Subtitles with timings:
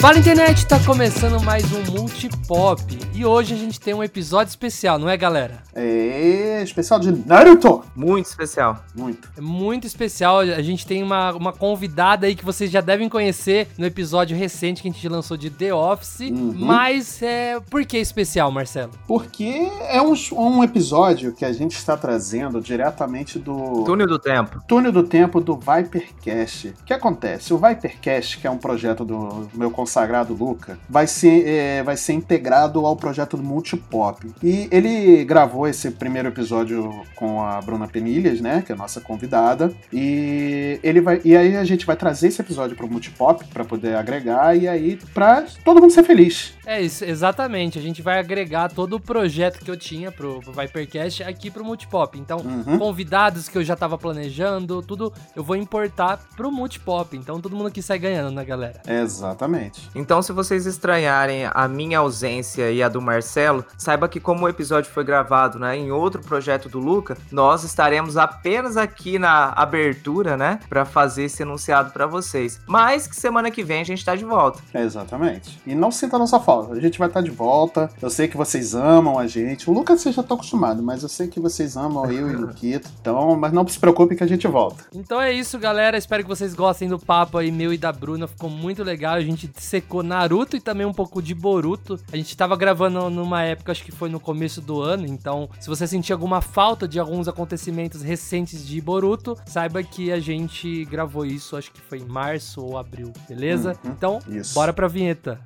[0.00, 2.80] Fala internet, tá começando mais um Multipop
[3.12, 5.60] e hoje a gente tem um episódio especial, não é galera?
[5.74, 7.82] É, especial de Naruto!
[7.96, 8.78] Muito especial.
[8.94, 9.28] Muito.
[9.36, 13.66] É muito especial, a gente tem uma, uma convidada aí que vocês já devem conhecer
[13.76, 16.54] no episódio recente que a gente lançou de The Office, Uhum.
[16.56, 18.92] mas é, por que especial, Marcelo?
[19.06, 24.62] Porque é um, um episódio que a gente está trazendo diretamente do Túnel do Tempo.
[24.68, 26.68] Túnel do Tempo do Vipercast.
[26.80, 27.52] O que acontece?
[27.52, 32.12] O Vipercast, que é um projeto do meu consagrado Luca, vai ser, é, vai ser
[32.12, 34.30] integrado ao projeto do Multipop.
[34.42, 38.62] E ele gravou esse primeiro episódio com a Bruna Penilhas, né?
[38.64, 39.72] Que é a nossa convidada.
[39.90, 41.20] E ele vai.
[41.24, 44.98] E aí a gente vai trazer esse episódio pro Multipop para poder agregar e aí
[45.14, 46.52] pra todo mundo ser feliz.
[46.66, 47.78] É isso, exatamente.
[47.78, 51.64] A gente vai agregar todo o projeto que eu tinha pro, pro Vipercast aqui pro
[51.64, 52.18] Multipop.
[52.18, 52.78] Então, Uhum.
[52.78, 57.16] convidados que eu já tava planejando, tudo eu vou importar pro Multipop.
[57.16, 58.80] Então, todo mundo aqui sai ganhando, né, galera?
[58.86, 59.77] Exatamente.
[59.94, 64.48] Então, se vocês estranharem a minha ausência e a do Marcelo, saiba que como o
[64.48, 70.36] episódio foi gravado né, em outro projeto do Luca, nós estaremos apenas aqui na abertura,
[70.36, 70.60] né?
[70.68, 72.60] Pra fazer esse enunciado pra vocês.
[72.66, 74.60] Mas que semana que vem a gente tá de volta.
[74.74, 75.60] Exatamente.
[75.66, 76.74] E não sinta a nossa falta.
[76.74, 77.90] A gente vai estar de volta.
[78.00, 79.68] Eu sei que vocês amam a gente.
[79.70, 82.40] O Lucas vocês já estão acostumados, mas eu sei que vocês amam eu e o
[82.40, 82.90] Luquito.
[83.00, 84.84] Então, mas não se preocupe que a gente volta.
[84.94, 85.96] Então é isso, galera.
[85.96, 88.26] Espero que vocês gostem do papo aí, meu e da Bruna.
[88.26, 89.14] Ficou muito legal.
[89.14, 92.00] A gente secou Naruto e também um pouco de Boruto.
[92.10, 95.06] A gente tava gravando numa época, acho que foi no começo do ano.
[95.06, 100.18] Então, se você sentir alguma falta de alguns acontecimentos recentes de Boruto, saiba que a
[100.18, 103.78] gente gravou isso, acho que foi em março ou abril, beleza?
[103.84, 104.54] Uhum, então, isso.
[104.54, 105.40] bora pra vinheta.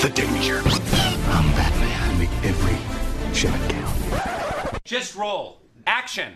[0.00, 0.77] Get over
[4.88, 5.58] Just roll.
[5.84, 6.30] Action.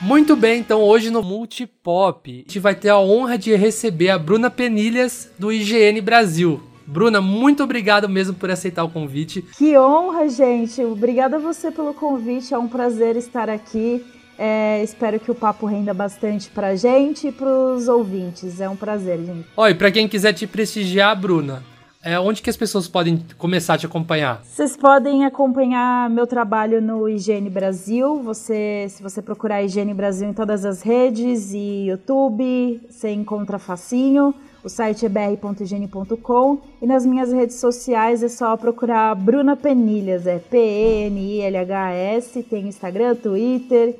[0.00, 4.18] Muito bem, então hoje no Multipop, a gente vai ter a honra de receber a
[4.18, 6.62] Bruna Penilhas do IGN Brasil.
[6.86, 9.42] Bruna, muito obrigado mesmo por aceitar o convite.
[9.42, 10.80] Que honra, gente.
[10.84, 12.54] Obrigada a você pelo convite.
[12.54, 14.06] É um prazer estar aqui.
[14.38, 18.60] É, espero que o papo renda bastante pra gente e pros ouvintes.
[18.60, 19.48] É um prazer, gente.
[19.56, 21.60] Ó, e pra quem quiser te prestigiar, Bruna,
[22.02, 24.42] é, onde que as pessoas podem começar a te acompanhar?
[24.44, 28.22] Vocês podem acompanhar meu trabalho no Higiene Brasil.
[28.22, 34.32] Você, se você procurar Higiene Brasil em todas as redes e YouTube, você encontra facinho.
[34.62, 40.38] O site é br.higiene.com e nas minhas redes sociais é só procurar Bruna Penilhas, é
[40.38, 43.96] P-E-N-I-L-H-S, tem Instagram, Twitter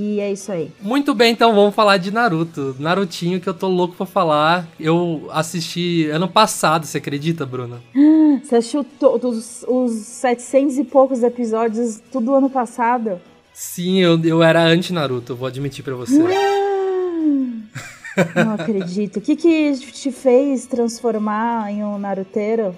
[0.00, 0.70] e é isso aí.
[0.80, 2.76] Muito bem, então vamos falar de Naruto.
[2.78, 4.68] Narutinho que eu tô louco pra falar.
[4.78, 7.82] Eu assisti ano passado, você acredita, Bruna?
[8.44, 13.20] Você assistiu todos os 700 e poucos episódios tudo ano passado?
[13.52, 16.22] Sim, eu, eu era anti-Naruto, vou admitir pra você.
[18.36, 19.16] Não acredito.
[19.16, 22.76] O que, que te fez transformar em um naruteiro?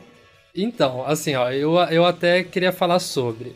[0.55, 3.55] Então, assim, ó, eu, eu até queria falar sobre.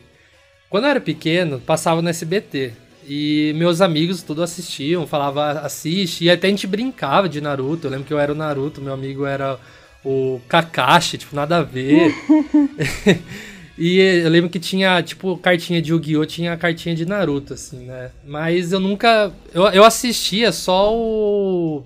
[0.69, 2.84] Quando eu era pequeno, passava no SBT.
[3.07, 7.87] E meus amigos tudo assistiam, falava assiste, e até a gente brincava de Naruto.
[7.87, 9.59] Eu lembro que eu era o Naruto, meu amigo era
[10.03, 12.13] o Kakashi, tipo, nada a ver.
[13.77, 16.25] e eu lembro que tinha, tipo, cartinha de Yu-Gi-Oh!
[16.25, 18.11] tinha cartinha de Naruto, assim, né?
[18.25, 19.31] Mas eu nunca.
[19.53, 21.83] Eu, eu assistia só o.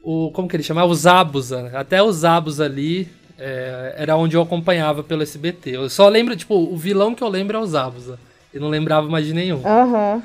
[0.00, 0.30] O.
[0.30, 0.86] Como que ele chamava?
[0.86, 1.62] O Zabuza.
[1.62, 1.70] né?
[1.74, 3.08] Até o Zabuza ali
[3.40, 5.70] é, era onde eu acompanhava pelo SBT.
[5.70, 8.18] Eu só lembro, tipo, o vilão que eu lembro é o Zabuza.
[8.52, 9.62] Eu não lembrava mais de nenhum.
[9.66, 10.22] Aham.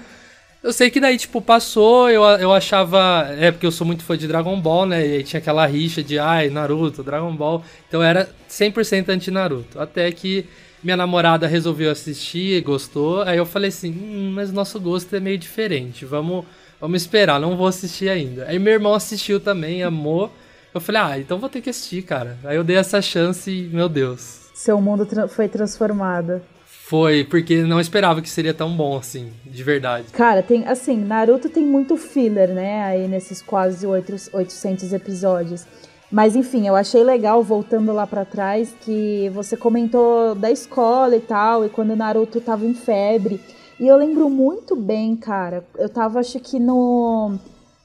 [0.64, 3.28] Eu sei que daí, tipo, passou, eu, eu achava.
[3.38, 5.06] É porque eu sou muito fã de Dragon Ball, né?
[5.08, 7.64] E aí tinha aquela rixa de, ai, Naruto, Dragon Ball.
[7.88, 9.80] Então eu era 100% anti-Naruto.
[9.80, 10.46] Até que
[10.84, 13.22] minha namorada resolveu assistir, gostou.
[13.22, 16.04] Aí eu falei assim, hum, mas nosso gosto é meio diferente.
[16.04, 16.44] Vamos,
[16.82, 18.46] vamos esperar, não vou assistir ainda.
[18.48, 20.32] Aí meu irmão assistiu também, amou.
[20.74, 22.38] Eu falei, ah, então vou ter que assistir, cara.
[22.44, 24.40] Aí eu dei essa chance e, meu Deus.
[24.56, 26.42] Seu mundo tra- foi transformado.
[26.88, 30.06] Foi, porque não esperava que seria tão bom assim, de verdade.
[30.12, 32.84] Cara, tem assim, Naruto tem muito filler, né?
[32.84, 35.66] Aí nesses quase oito- 800 episódios.
[36.12, 41.22] Mas enfim, eu achei legal, voltando lá pra trás, que você comentou da escola e
[41.22, 43.42] tal, e quando Naruto tava em febre.
[43.80, 45.66] E eu lembro muito bem, cara.
[45.80, 47.34] Eu tava, acho que no.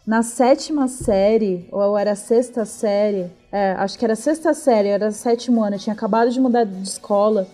[0.07, 3.31] Na sétima série, ou era a sexta série.
[3.51, 6.65] É, acho que era a sexta série, era sétimo ano, eu tinha acabado de mudar
[6.65, 7.47] de escola.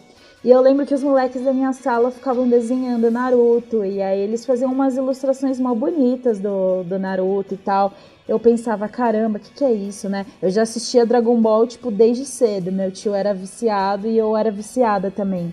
[0.47, 3.85] E eu lembro que os moleques da minha sala ficavam desenhando Naruto.
[3.85, 7.93] E aí eles faziam umas ilustrações mal bonitas do, do Naruto e tal.
[8.29, 10.25] Eu pensava, caramba, o que, que é isso, né?
[10.41, 12.71] Eu já assistia Dragon Ball, tipo, desde cedo.
[12.71, 15.53] Meu tio era viciado e eu era viciada também.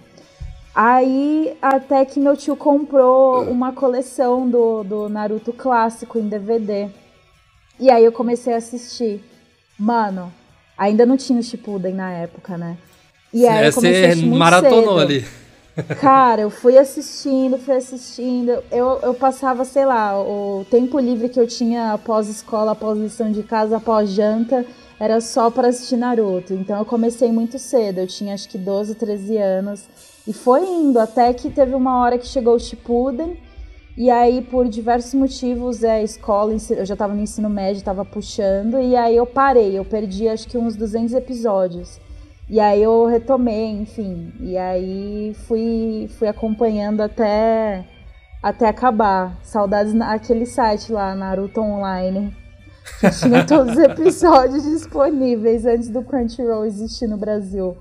[0.75, 6.87] Aí até que meu tio comprou uma coleção do, do Naruto clássico em DVD.
[7.79, 9.23] E aí eu comecei a assistir.
[9.75, 10.31] Mano,
[10.77, 12.77] ainda não tinha o Shippuden na época, né?
[13.33, 14.99] E aí É, eu comecei a você assistir muito maratonou cedo.
[14.99, 15.25] ali.
[15.99, 18.63] Cara, eu fui assistindo, fui assistindo.
[18.71, 23.31] Eu, eu passava, sei lá, o tempo livre que eu tinha após escola, após lição
[23.31, 24.65] de casa, após janta,
[24.99, 26.53] era só para assistir Naruto.
[26.53, 29.83] Então eu comecei muito cedo, eu tinha acho que 12, 13 anos.
[30.27, 33.35] E foi indo, até que teve uma hora que chegou o Shippuden.
[33.97, 38.05] E aí, por diversos motivos, é, a escola, eu já tava no ensino médio, tava
[38.05, 38.79] puxando.
[38.79, 41.99] E aí eu parei, eu perdi acho que uns 200 episódios.
[42.49, 44.33] E aí eu retomei, enfim.
[44.39, 47.85] E aí fui, fui acompanhando até,
[48.41, 49.39] até acabar.
[49.43, 52.35] Saudades naquele site lá, Naruto Online.
[52.99, 57.77] Que tinha todos os episódios disponíveis antes do Crunchyroll existir no Brasil.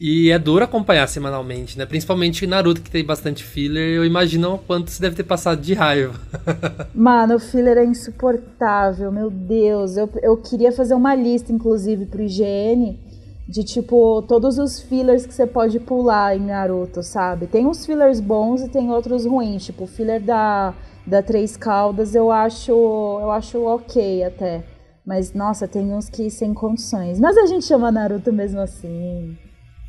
[0.00, 1.84] E é duro acompanhar semanalmente, né?
[1.84, 3.96] Principalmente Naruto, que tem bastante filler.
[3.96, 6.14] Eu imagino o quanto você deve ter passado de raiva.
[6.94, 9.96] Mano, o filler é insuportável, meu Deus.
[9.96, 13.07] Eu, eu queria fazer uma lista, inclusive, pro IGN
[13.48, 17.46] de tipo todos os fillers que você pode pular em Naruto, sabe?
[17.46, 20.74] Tem uns fillers bons e tem outros ruins, tipo o filler da
[21.06, 24.62] da Três Caldas, eu acho eu acho OK até.
[25.06, 27.18] Mas nossa, tem uns que sem condições.
[27.18, 29.34] Mas a gente chama Naruto mesmo assim.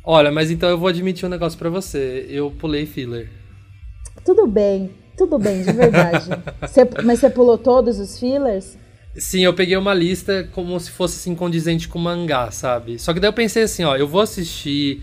[0.02, 2.24] Olha, mas então eu vou admitir um negócio pra você.
[2.30, 3.28] Eu pulei filler.
[4.24, 6.30] Tudo bem, tudo bem, de verdade.
[6.66, 8.78] Você- mas você pulou todos os fillers?
[9.16, 12.98] Sim, eu peguei uma lista como se fosse assim condizente com mangá, sabe?
[12.98, 15.02] Só que daí eu pensei assim, ó, eu vou assistir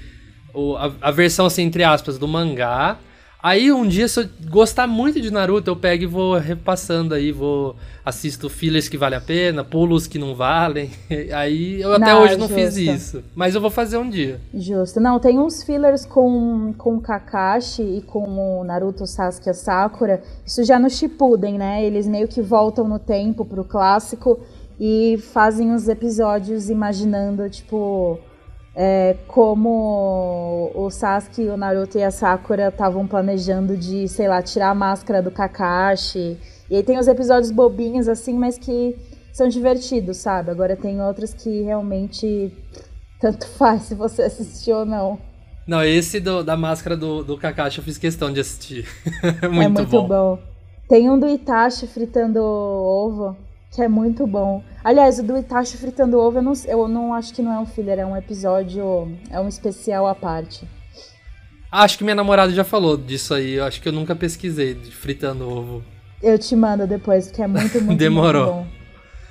[0.53, 2.97] o- a, a versão assim entre aspas do mangá.
[3.47, 7.31] Aí um dia se eu gostar muito de Naruto, eu pego e vou repassando aí,
[7.31, 10.89] vou assisto fillers que valem a pena, pulo os que não valem.
[11.33, 14.41] Aí eu até Não, hoje não fiz isso, mas eu vou fazer um dia.
[14.53, 14.99] Justo.
[14.99, 20.21] Não, tem uns fillers com, com Kakashi e com o Naruto, Sasuke Sakura.
[20.45, 21.85] Isso já no Shippuden, né?
[21.85, 24.41] Eles meio que voltam no tempo pro clássico
[24.77, 28.19] e fazem os episódios imaginando, tipo,
[28.79, 34.69] é, como o Sasuke, o Naruto e a Sakura estavam planejando de, sei lá, tirar
[34.69, 36.37] a máscara do Kakashi.
[36.69, 38.95] E aí tem os episódios bobinhos, assim, mas que
[39.33, 40.51] são divertidos, sabe?
[40.51, 42.53] Agora tem outros que realmente
[43.19, 45.19] tanto faz se você assistiu ou não.
[45.65, 48.87] Não, esse do- da máscara do, do Kakashi eu fiz questão de assistir.
[49.51, 50.07] muito, é muito bom.
[50.07, 50.39] bom.
[50.87, 53.35] Tem um do Itachi fritando ovo,
[53.77, 54.63] que é muito bom.
[54.83, 57.65] Aliás, o do Itachi fritando ovo, eu não, eu não acho que não é um
[57.65, 60.67] filler, é um episódio, é um especial à parte.
[61.71, 63.53] Acho que minha namorada já falou disso aí.
[63.53, 65.83] Eu acho que eu nunca pesquisei de fritando ovo.
[66.23, 68.55] Eu te mando depois, porque é muito, muito, Demorou.
[68.55, 68.77] muito bom.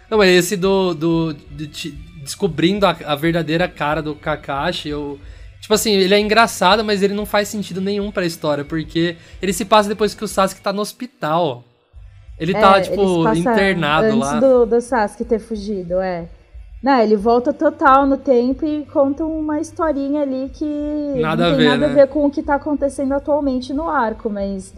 [0.08, 0.94] Não, mas esse do.
[0.94, 1.90] do de te-
[2.22, 5.18] descobrindo a, a verdadeira cara do Kakashi, eu.
[5.60, 9.52] Tipo assim, ele é engraçado, mas ele não faz sentido nenhum pra história, porque ele
[9.52, 11.64] se passa depois que o Sasuke tá no hospital.
[12.38, 14.40] Ele tá, É, tipo, eles passam internado antes lá.
[14.40, 16.28] do, do Sasuke ter fugido, é.
[16.82, 20.64] Não, ele volta total no tempo e conta uma historinha ali que
[21.20, 21.92] Nada não a tem ver, nada né?
[21.92, 24.72] a ver com o que tá acontecendo atualmente no arco, mas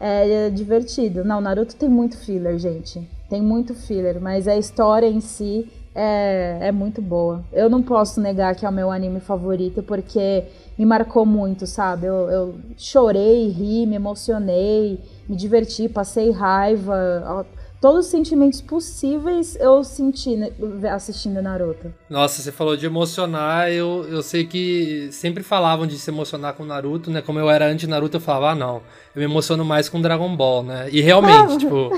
[0.00, 1.24] é, divertido.
[1.24, 3.08] Não, Naruto tem muito filler, gente.
[3.30, 7.42] Tem muito filler, mas a história em si é, é muito boa.
[7.52, 10.44] Eu não posso negar que é o meu anime favorito, porque
[10.78, 12.06] me marcou muito, sabe?
[12.06, 17.46] Eu, eu chorei, ri, me emocionei, me diverti, passei raiva.
[17.80, 20.50] Todos os sentimentos possíveis eu senti né,
[20.90, 21.92] assistindo Naruto.
[22.08, 26.64] Nossa, você falou de emocionar, eu, eu sei que sempre falavam de se emocionar com
[26.64, 27.20] Naruto, né?
[27.20, 28.76] Como eu era anti-Naruto, eu falava, ah, não,
[29.14, 30.88] eu me emociono mais com Dragon Ball, né?
[30.90, 31.90] E realmente, tipo,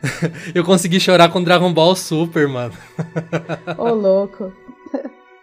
[0.54, 2.72] eu consegui chorar com Dragon Ball Super, mano.
[3.76, 4.50] Ô, louco.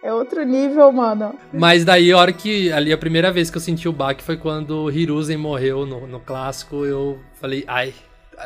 [0.04, 1.34] É outro nível, mano.
[1.50, 2.70] Mas daí, a hora que.
[2.70, 6.06] Ali, a primeira vez que eu senti o baque foi quando o Hiruzen morreu no,
[6.06, 6.84] no clássico.
[6.84, 7.94] Eu falei, ai,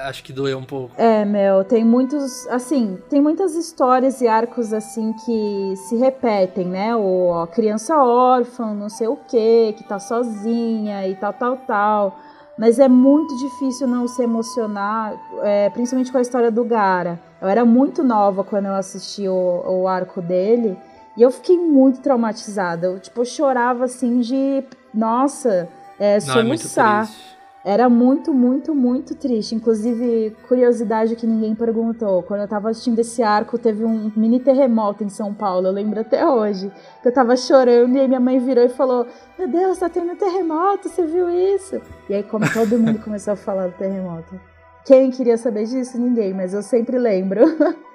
[0.04, 0.92] acho que doeu um pouco.
[0.96, 6.94] É, meu, tem muitos, assim, tem muitas histórias e arcos assim que se repetem, né?
[6.94, 12.20] O a criança órfã, não sei o quê, que tá sozinha e tal, tal, tal.
[12.56, 15.12] Mas é muito difícil não se emocionar,
[15.42, 17.18] é, principalmente com a história do Gara.
[17.42, 20.78] Eu era muito nova quando eu assisti o, o arco dele
[21.18, 22.86] e eu fiquei muito traumatizada.
[22.86, 24.62] Eu, tipo, eu chorava assim de,
[24.94, 27.06] nossa, é, Não, é muito soluçar.
[27.06, 27.36] triste.
[27.64, 29.52] Era muito, muito, muito triste.
[29.52, 32.22] Inclusive, curiosidade que ninguém perguntou.
[32.22, 35.66] Quando eu tava assistindo esse arco, teve um mini terremoto em São Paulo.
[35.66, 36.70] Eu lembro até hoje.
[37.02, 39.04] Que eu tava chorando e aí minha mãe virou e falou:
[39.36, 41.82] Meu Deus, tá tendo terremoto, você viu isso?
[42.08, 44.40] E aí, como todo mundo começou a falar do terremoto.
[44.86, 46.00] Quem queria saber disso?
[46.00, 47.42] Ninguém, mas eu sempre lembro.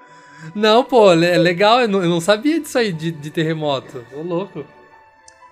[0.55, 4.05] Não, pô, é legal, eu não, eu não sabia disso aí de, de terremoto.
[4.13, 4.65] Ô, louco.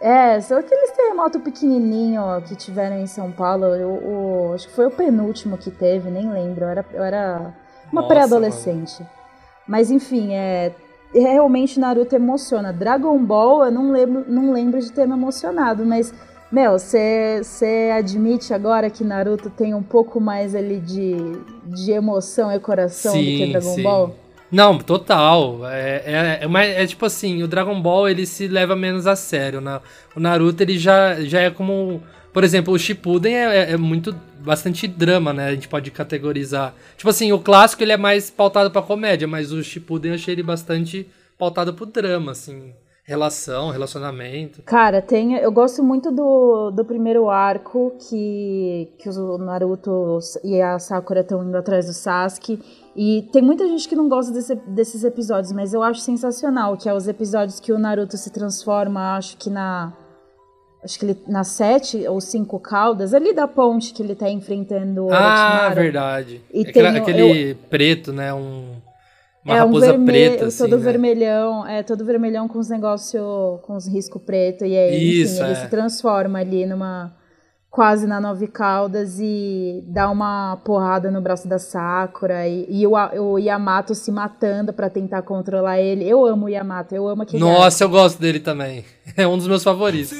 [0.01, 4.87] É, só aqueles terremotos pequenininho que tiveram em São Paulo, eu, o, acho que foi
[4.87, 7.53] o penúltimo que teve, nem lembro, eu era, eu era
[7.91, 9.05] uma pré-adolescente.
[9.67, 10.73] Mas enfim, é,
[11.13, 12.73] realmente Naruto emociona.
[12.73, 16.11] Dragon Ball, eu não lembro, não lembro de ter me emocionado, mas
[16.51, 21.15] Mel, você admite agora que Naruto tem um pouco mais ali de,
[21.63, 23.83] de emoção e coração sim, do que Dragon sim.
[23.83, 24.15] Ball?
[24.51, 25.65] Não, total.
[25.67, 29.61] É, é, é, é, tipo assim, o Dragon Ball ele se leva menos a sério.
[29.61, 29.79] Né?
[30.15, 32.03] O Naruto ele já, já é como.
[32.33, 34.15] Por exemplo, o Shippuden é, é, é, muito.
[34.39, 35.47] bastante drama, né?
[35.47, 36.73] A gente pode categorizar.
[36.97, 40.33] Tipo assim, o clássico ele é mais pautado pra comédia, mas o Shippuden eu achei
[40.33, 44.61] ele bastante pautado pro drama, assim relação, relacionamento.
[44.63, 50.79] Cara, tem, eu gosto muito do, do primeiro arco que, que o Naruto e a
[50.79, 52.59] Sakura estão indo atrás do Sasuke.
[52.95, 56.89] E tem muita gente que não gosta desse, desses episódios, mas eu acho sensacional, que
[56.89, 59.93] é os episódios que o Naruto se transforma, acho que na
[60.83, 65.05] acho que ele na sete ou cinco caudas, ali da ponte que ele tá enfrentando
[65.05, 66.41] o Ah, verdade.
[66.53, 68.81] E aquele, tem, aquele eu, preto, né, um
[69.43, 70.83] uma é um vermelho, preta, assim, todo né?
[70.83, 75.43] vermelhão, é todo vermelhão com os negócios, com os riscos preto e aí, Isso, enfim,
[75.43, 75.55] ele é.
[75.55, 77.15] se transforma ali numa
[77.71, 82.91] quase na nove caudas e dá uma porrada no braço da Sakura e, e o,
[82.91, 86.07] o Yamato se matando para tentar controlar ele.
[86.07, 88.83] Eu amo o Yamato, eu amo aquele Nossa, eu gosto dele também.
[89.17, 90.11] É um dos meus favoritos.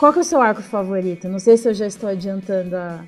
[0.00, 1.28] Qual que é o seu arco favorito?
[1.28, 3.04] Não sei se eu já estou adiantando a,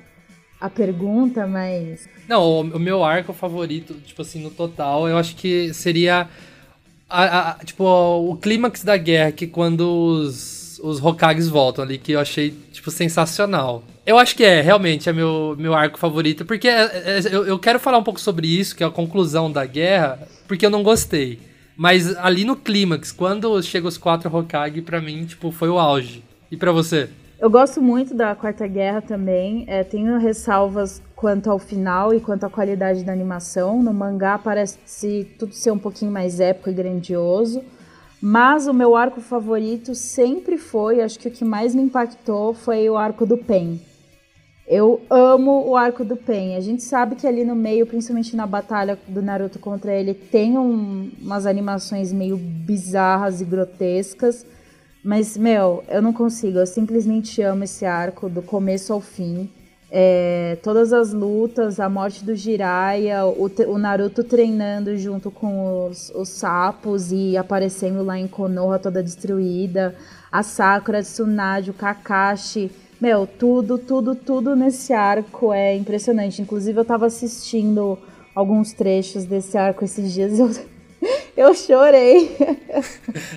[0.61, 2.07] a pergunta, mas.
[2.29, 6.29] Não, o, o meu arco favorito, tipo assim, no total, eu acho que seria.
[7.09, 12.11] A, a, tipo, o clímax da guerra, que quando os, os Hokages voltam ali, que
[12.11, 13.83] eu achei, tipo, sensacional.
[14.05, 17.57] Eu acho que é, realmente, é meu, meu arco favorito, porque é, é, eu, eu
[17.57, 20.83] quero falar um pouco sobre isso, que é a conclusão da guerra, porque eu não
[20.83, 21.39] gostei.
[21.75, 26.23] Mas ali no clímax, quando chega os quatro Hokage, pra mim, tipo, foi o auge.
[26.53, 27.09] E para você?
[27.39, 29.65] Eu gosto muito da Quarta Guerra também.
[29.67, 33.81] É, tenho ressalvas quanto ao final e quanto à qualidade da animação.
[33.81, 37.63] No mangá parece tudo ser um pouquinho mais épico e grandioso.
[38.21, 42.87] Mas o meu arco favorito sempre foi, acho que o que mais me impactou foi
[42.87, 43.81] o arco do Pen.
[44.67, 46.55] Eu amo o arco do Pen.
[46.55, 50.55] A gente sabe que ali no meio, principalmente na batalha do Naruto contra ele, tem
[50.55, 54.45] um, umas animações meio bizarras e grotescas.
[55.03, 56.59] Mas, meu, eu não consigo.
[56.59, 59.49] Eu simplesmente amo esse arco do começo ao fim.
[59.91, 66.09] É, todas as lutas, a morte do Jiraiya, o, o Naruto treinando junto com os,
[66.15, 69.93] os, sapos e aparecendo lá em Konoha toda destruída,
[70.31, 72.71] a Sakura, a Tsunade, o Kakashi.
[72.99, 76.41] Meu, tudo, tudo, tudo nesse arco é impressionante.
[76.41, 77.99] Inclusive, eu tava assistindo
[78.33, 80.39] alguns trechos desse arco esses dias.
[80.39, 80.49] Eu
[81.35, 82.35] eu chorei.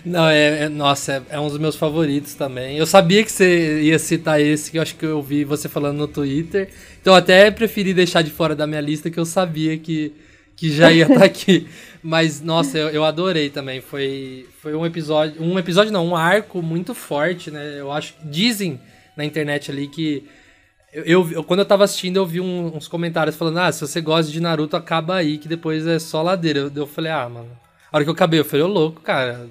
[0.04, 2.76] Não, é, é nossa, é, é, um dos meus favoritos também.
[2.76, 5.98] Eu sabia que você ia citar esse, que eu acho que eu vi você falando
[5.98, 6.68] no Twitter.
[7.00, 10.12] Então até preferi deixar de fora da minha lista, que eu sabia que,
[10.56, 11.66] que já ia estar tá aqui.
[12.02, 13.80] Mas, nossa, eu, eu adorei também.
[13.80, 15.42] Foi, foi um episódio.
[15.42, 17.80] Um episódio não, um arco muito forte, né?
[17.80, 18.14] Eu acho.
[18.24, 18.80] Dizem
[19.16, 20.24] na internet ali que.
[21.04, 24.00] Eu, eu, quando eu tava assistindo, eu vi um, uns comentários falando: Ah, se você
[24.00, 26.60] gosta de Naruto, acaba aí, que depois é só ladeira.
[26.60, 27.50] Eu, eu falei: Ah, mano,
[27.92, 29.46] a hora que eu acabei, eu falei, ô louco, cara.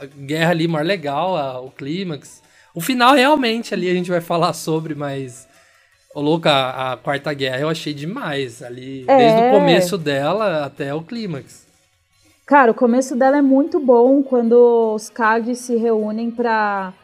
[0.00, 2.42] A guerra ali, mais legal, a, o clímax.
[2.74, 5.46] O final, realmente, ali a gente vai falar sobre, mas.
[6.14, 8.62] Ô louco, a, a quarta guerra eu achei demais.
[8.62, 9.16] Ali, é.
[9.16, 11.66] desde o começo dela até o clímax.
[12.46, 16.94] Cara, o começo dela é muito bom quando os Kages se reúnem pra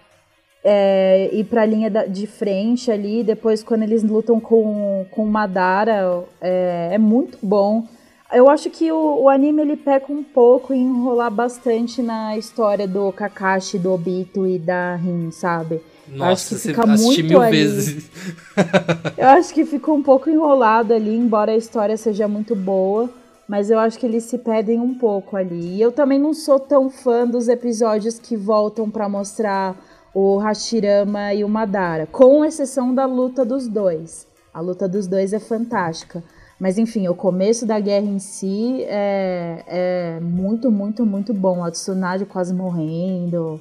[0.65, 3.23] é, ir pra linha de frente ali.
[3.23, 7.87] Depois, quando eles lutam com, com Madara, é, é muito bom.
[8.33, 12.89] Eu acho que o, o, anime ele peca um pouco em enrolar bastante na história
[12.89, 15.83] do Kakashi, do Obito e da Rin, sabe?
[16.09, 17.57] Nossa, você fica muito mil ali.
[17.57, 18.11] vezes.
[19.19, 23.11] eu acho que ficou um pouco enrolado ali, embora a história seja muito boa.
[23.47, 25.77] Mas eu acho que eles se pedem um pouco ali.
[25.77, 29.77] E eu também não sou tão fã dos episódios que voltam para mostrar
[30.15, 34.27] o Hashirama e o Madara, com exceção da luta dos dois.
[34.53, 36.23] A luta dos dois é fantástica.
[36.61, 41.65] Mas enfim, o começo da guerra em si é, é muito, muito, muito bom.
[41.65, 43.61] A Tsunade quase morrendo,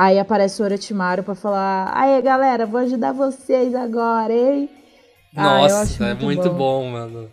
[0.00, 4.70] Aí aparece o Orochimaru pra falar: Aí galera, vou ajudar vocês agora, hein?
[5.36, 6.84] Ah, Nossa, acho é muito muito bom.
[6.84, 6.90] bom.
[6.90, 7.30] mano.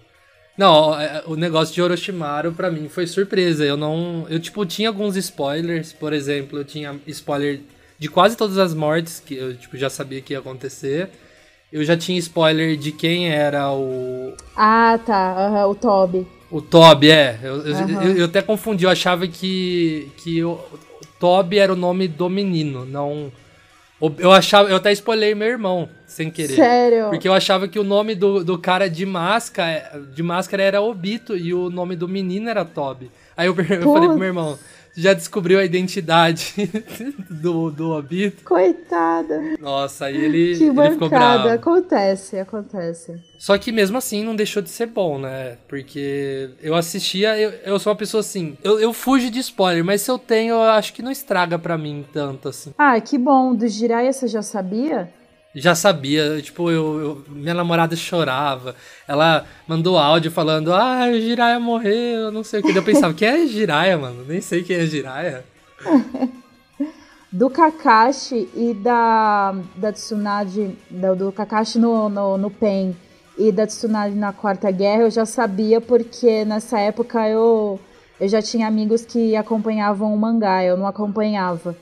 [0.58, 3.64] Não, é, o negócio de Orochimaru pra mim foi surpresa.
[3.64, 4.26] Eu não.
[4.30, 5.94] Eu, tipo, tinha alguns spoilers.
[5.94, 7.62] Por exemplo, eu tinha spoiler
[8.00, 11.10] de quase todas as mortes que eu tipo, já sabia que ia acontecer.
[11.72, 14.34] Eu já tinha spoiler de quem era o.
[14.56, 15.34] Ah, tá.
[15.48, 16.28] aham, o Toby.
[16.50, 17.38] O Toby, é.
[17.44, 18.04] Eu, Aham.
[18.04, 20.80] eu- eu até confundi, eu achava que, que o, o
[21.20, 23.30] Toby era o nome do menino, não.
[24.20, 24.70] Eu achava.
[24.70, 26.54] Eu até spoilei meu irmão, sem querer.
[26.56, 27.10] Sério?
[27.10, 31.36] Porque eu achava que o nome do, do cara de máscara, de máscara era Obito
[31.36, 33.12] e o nome do menino era Toby.
[33.36, 36.54] Aí eu, eu falei pro meu irmão, "Você já descobriu a identidade
[37.30, 38.44] do, do Obito?
[38.44, 39.40] Coitada.
[39.60, 41.50] Nossa, aí ele, Que ele ficou bravo.
[41.50, 43.16] Acontece, acontece.
[43.38, 45.58] Só que mesmo assim não deixou de ser bom, né?
[45.68, 50.02] Porque eu assistia, eu, eu sou uma pessoa assim, eu, eu fujo de spoiler, mas
[50.02, 52.74] se eu tenho, eu acho que não estraga pra mim tanto assim.
[52.78, 53.54] Ah, que bom.
[53.54, 55.14] Do Jiraiya você já sabia?
[55.60, 58.76] Já sabia, tipo, eu, eu- minha namorada chorava,
[59.08, 62.78] ela mandou áudio falando, ah, o Jiraiya morreu, não sei o que.
[62.78, 64.24] Eu pensava, quem é Jiraiya, mano?
[64.28, 65.44] Nem sei quem é Jiraiya.
[67.32, 72.96] Do Kakashi e da, da Tsunade, do, do Kakashi no, no, no Pen
[73.38, 77.80] e da Tsunade na Quarta Guerra, eu já sabia porque nessa época eu,
[78.20, 81.76] eu já tinha amigos que acompanhavam o mangá, eu não acompanhava.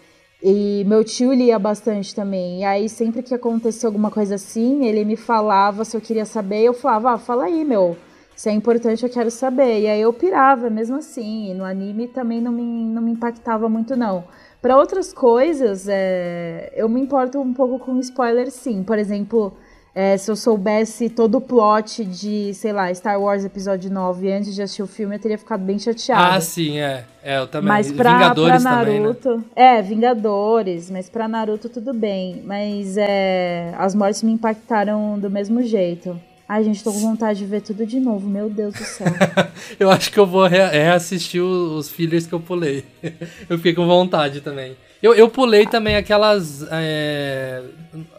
[0.47, 2.59] E meu tio lia bastante também.
[2.59, 6.61] E aí, sempre que acontecia alguma coisa assim, ele me falava se eu queria saber.
[6.61, 7.97] Eu falava, ah, fala aí, meu.
[8.35, 9.81] Se é importante, eu quero saber.
[9.81, 11.49] E aí eu pirava mesmo assim.
[11.49, 14.25] E no anime também não me, não me impactava muito, não.
[14.61, 18.83] Para outras coisas, é, eu me importo um pouco com spoiler, sim.
[18.83, 19.51] Por exemplo,
[19.95, 24.53] é, se eu soubesse todo o plot de, sei lá, Star Wars Episódio 9 antes
[24.53, 26.35] de assistir o filme, eu teria ficado bem chateada.
[26.35, 27.05] Ah, sim, é.
[27.23, 27.69] É, eu também.
[27.69, 28.99] Mas pra, Vingadores pra também, né?
[28.99, 29.43] Naruto.
[29.55, 32.41] É, Vingadores, mas pra Naruto tudo bem.
[32.45, 36.19] Mas é, as mortes me impactaram do mesmo jeito.
[36.47, 39.07] Ai, gente, tô com vontade de ver tudo de novo, meu Deus do céu.
[39.79, 42.85] Eu acho que eu vou re- reassistir os fillers que eu pulei.
[43.49, 44.75] eu fiquei com vontade também.
[45.05, 46.65] Eu, eu pulei também aquelas.
[46.71, 47.61] é,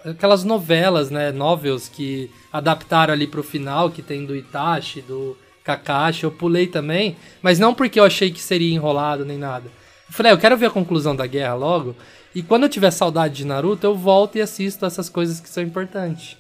[0.05, 1.33] aquelas novelas, né?
[1.33, 6.25] Novels que adaptaram ali pro final, que tem do Itachi, do Kakashi.
[6.25, 9.67] Eu pulei também, mas não porque eu achei que seria enrolado nem nada.
[10.09, 11.97] Eu falei, ah, eu quero ver a conclusão da guerra logo.
[12.35, 15.63] E quando eu tiver saudade de Naruto, eu volto e assisto essas coisas que são
[15.63, 16.37] importantes.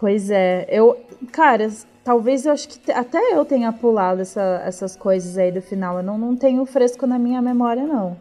[0.00, 0.98] pois é, eu.
[1.32, 1.70] Cara,
[2.04, 5.98] talvez eu acho que até eu tenha pulado essa- essas coisas aí do final.
[5.98, 8.16] Eu não, não tenho fresco na minha memória, não.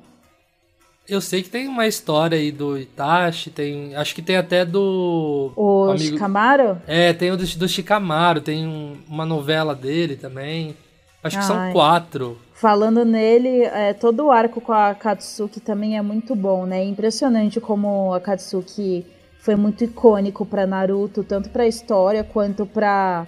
[1.07, 3.95] Eu sei que tem uma história aí do Itachi, tem.
[3.95, 5.51] Acho que tem até do.
[5.55, 6.77] O amigo- Shikamaru?
[6.87, 10.75] É, tem o do, do Shikamaru, tem um- uma novela dele também.
[11.23, 11.71] Acho que são Ai.
[11.71, 12.37] quatro.
[12.53, 16.79] Falando nele, é, todo o arco com a Katsuki também é muito bom, né?
[16.81, 19.05] É impressionante como a Katsuki
[19.39, 23.27] foi muito icônico pra Naruto, tanto pra história quanto pra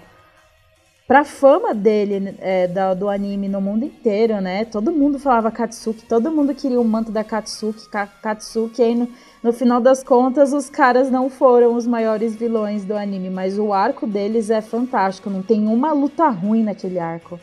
[1.07, 4.65] pra fama dele, é, da- do anime no mundo inteiro, né?
[4.65, 9.07] Todo mundo falava Katsuki, todo mundo queria o manto da Katsuki, Ka- Katsuki, aí no,
[9.41, 13.71] no final das contas os caras não foram os maiores vilões do anime, mas o
[13.71, 17.39] arco deles é fantástico, não tem uma luta ruim naquele arco.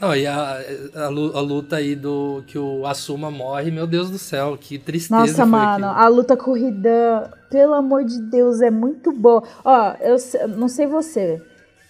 [0.00, 0.58] Não, e a,
[0.94, 5.20] a, a luta aí do que o Asuma morre, meu Deus do céu, que tristeza.
[5.20, 6.04] Nossa, mano, aquilo.
[6.04, 9.42] a luta com o Hidan, pelo amor de Deus, é muito boa.
[9.64, 10.16] Ó, eu
[10.56, 11.40] não sei você,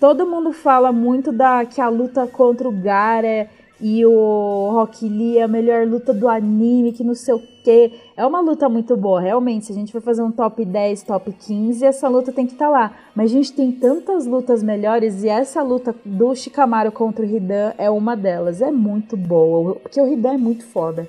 [0.05, 3.49] todo mundo fala muito da que a luta contra o Gara
[3.81, 7.91] e o Rock Lee é a melhor luta do anime, que não sei o quê.
[8.15, 9.65] É uma luta muito boa, realmente.
[9.65, 12.69] Se a gente for fazer um top 10, top 15, essa luta tem que estar
[12.69, 12.95] lá.
[13.17, 17.73] Mas a gente tem tantas lutas melhores e essa luta do Shikamaru contra o Hidan
[17.79, 18.61] é uma delas.
[18.61, 21.09] É muito boa, porque o Hidan é muito foda.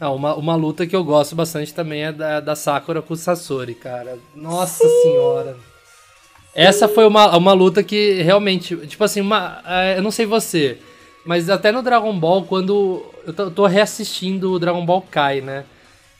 [0.00, 3.16] Ah, uma, uma luta que eu gosto bastante também é da, da Sakura com o
[3.18, 4.16] Sasori, cara.
[4.34, 5.67] Nossa senhora.
[6.54, 10.78] Essa foi uma, uma luta que realmente, tipo assim, uma, é, eu não sei você,
[11.24, 15.64] mas até no Dragon Ball, quando eu tô, reassistindo o Dragon Ball Kai, né?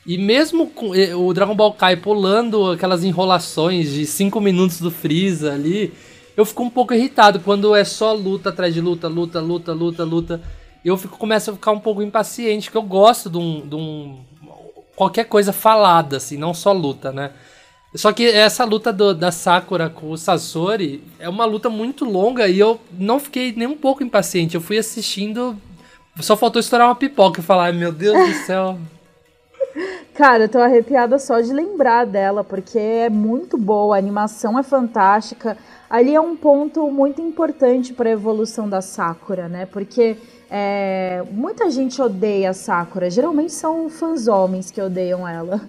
[0.06, 5.52] E mesmo com o Dragon Ball Kai pulando aquelas enrolações de 5 minutos do Freeza
[5.52, 5.92] ali,
[6.36, 10.04] eu fico um pouco irritado quando é só luta atrás de luta, luta, luta, luta,
[10.04, 10.40] luta.
[10.84, 14.20] Eu fico, começo a ficar um pouco impaciente, porque eu gosto de um, de um
[14.94, 17.32] qualquer coisa falada, assim, não só luta, né?
[17.94, 22.46] Só que essa luta do- da Sakura com o Sasori é uma luta muito longa
[22.46, 24.54] e eu não fiquei nem um pouco impaciente.
[24.54, 25.56] Eu fui assistindo,
[26.20, 28.78] só faltou estourar uma pipoca e falar, "Ai, meu Deus do céu.
[30.14, 34.62] Cara, eu tô arrepiada só de lembrar dela, porque é muito boa, a animação é
[34.62, 35.56] fantástica.
[35.88, 39.64] Ali é um ponto muito importante para a evolução da Sakura, né?
[39.66, 40.16] Porque
[40.50, 43.08] é, muita gente odeia a Sakura.
[43.08, 45.60] Geralmente são fãs homens que odeiam ela.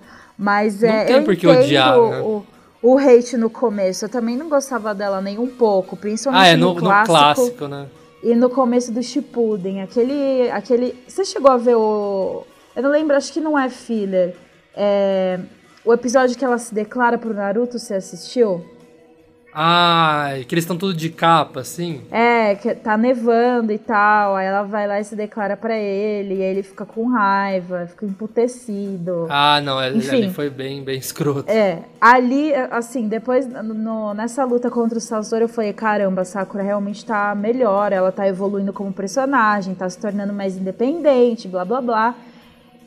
[0.41, 2.21] Mas Não é, tem eu por que entendo odiar, né?
[2.21, 2.45] o,
[2.81, 4.05] o hate no começo.
[4.05, 7.11] Eu também não gostava dela nem um pouco, principalmente Ah, é no, no, no clássico,
[7.11, 7.87] clássico, né?
[8.23, 9.81] e no começo do Shippuden.
[9.81, 14.33] Aquele, aquele, você chegou a ver o, eu não lembro, acho que não é filler.
[14.73, 15.37] É,
[15.83, 18.63] o episódio que ela se declara pro Naruto, você assistiu?
[19.61, 21.99] Ah, que eles estão tudo de capa, assim.
[22.09, 24.37] É, que tá nevando e tal.
[24.37, 26.35] Aí ela vai lá e se declara pra ele.
[26.35, 29.27] E aí ele fica com raiva, fica emputecido.
[29.29, 30.15] Ah, não, Enfim.
[30.15, 31.51] ali foi bem, bem escroto.
[31.51, 36.63] É, ali, assim, depois no- nessa luta contra o Sasori, eu falei: caramba, a Sakura
[36.63, 37.91] realmente tá melhor.
[37.91, 42.15] Ela tá evoluindo como personagem, tá se tornando mais independente, blá blá blá.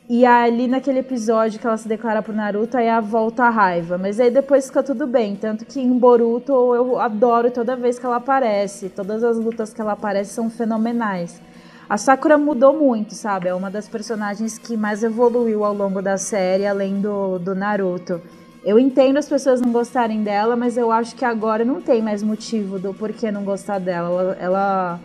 [0.09, 3.97] E ali naquele episódio que ela se declara pro Naruto, aí a volta a raiva.
[3.97, 5.37] Mas aí depois fica tudo bem.
[5.37, 8.89] Tanto que em Boruto eu adoro toda vez que ela aparece.
[8.89, 11.41] Todas as lutas que ela aparece são fenomenais.
[11.89, 13.49] A Sakura mudou muito, sabe?
[13.49, 18.21] É uma das personagens que mais evoluiu ao longo da série, além do, do Naruto.
[18.65, 22.23] Eu entendo as pessoas não gostarem dela, mas eu acho que agora não tem mais
[22.23, 24.09] motivo do porquê não gostar dela.
[24.09, 25.01] Ela, ela,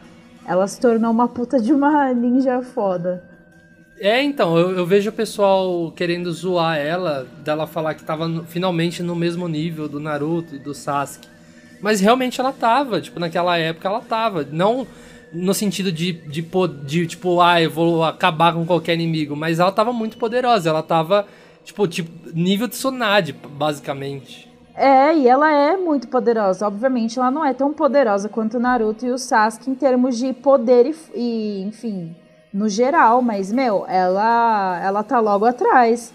[0.45, 3.36] ela se tornou uma puta de uma ninja foda.
[3.99, 8.43] É, então, eu, eu vejo o pessoal querendo zoar ela, dela falar que tava no-
[8.43, 11.27] finalmente no mesmo nível do Naruto e do Sasuke.
[11.81, 14.47] Mas realmente ela tava, tipo, naquela época ela tava.
[14.51, 14.85] Não
[15.33, 19.59] no sentido de, de, po- de tipo, ah, eu vou acabar com qualquer inimigo, mas
[19.59, 21.27] ela tava muito poderosa, ela tava,
[21.65, 24.47] tipo, tipo nível Tsunade, basicamente.
[24.75, 26.67] É, e ela é muito poderosa.
[26.67, 30.31] Obviamente, ela não é tão poderosa quanto o Naruto e o Sasuke em termos de
[30.33, 32.15] poder e, e, enfim,
[32.53, 33.21] no geral.
[33.21, 36.13] Mas, meu, ela, ela tá logo atrás.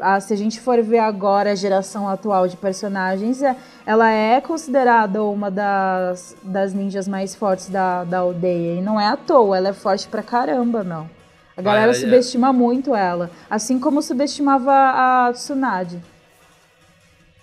[0.00, 3.54] Ah, se a gente for ver agora a geração atual de personagens, é-
[3.86, 8.78] ela é considerada uma das, das ninjas mais fortes da, da aldeia.
[8.78, 11.08] E não é à toa, ela é forte pra caramba, meu.
[11.56, 13.30] A galera é- subestima muito ela.
[13.48, 16.02] Assim como subestimava a Tsunade.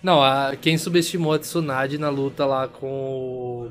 [0.04, 3.69] Não, a- quem subestimou a Tsunade na luta lá com.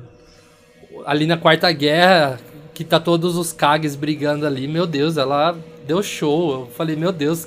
[1.05, 2.39] Ali na Quarta Guerra,
[2.79, 5.53] que tá todos os Kages brigando ali, meu Deus, ela
[5.85, 6.61] deu show.
[6.61, 7.45] Eu falei, meu Deus,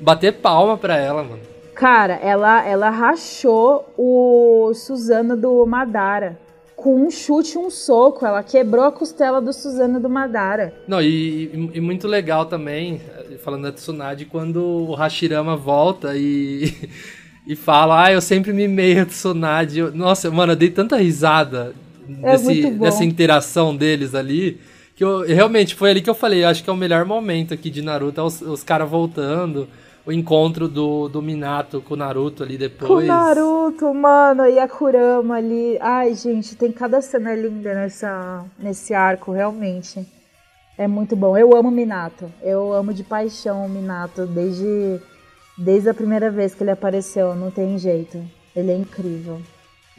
[0.00, 1.38] bater palma pra ela, mano.
[1.72, 6.36] Cara, ela, ela rachou o Suzano do Madara.
[6.74, 8.26] Com um chute e um soco.
[8.26, 10.74] Ela quebrou a costela do Suzano do Madara.
[10.88, 13.00] Não, e, e- e muito legal também,
[13.44, 16.74] falando da Tsunade, quando o Hashirama volta e,
[17.46, 19.80] e fala, ah, eu sempre mimei a Tsunade.
[19.94, 21.72] Nossa, mano, eu dei tanta risada
[22.24, 24.58] É desse, dessa interação deles ali,
[25.02, 27.68] que eu, realmente foi ali que eu falei, acho que é o melhor momento aqui
[27.68, 29.68] de Naruto, é os, os caras voltando,
[30.06, 33.04] o encontro do, do Minato com o Naruto ali depois.
[33.04, 35.76] O Naruto, mano, e a Kurama ali.
[35.80, 40.06] Ai, gente, tem cada cena linda nessa, nesse arco, realmente.
[40.78, 41.36] É muito bom.
[41.36, 42.32] Eu amo Minato.
[42.40, 45.00] Eu amo de paixão o Minato desde,
[45.58, 47.34] desde a primeira vez que ele apareceu.
[47.34, 48.22] Não tem jeito.
[48.54, 49.40] Ele é incrível.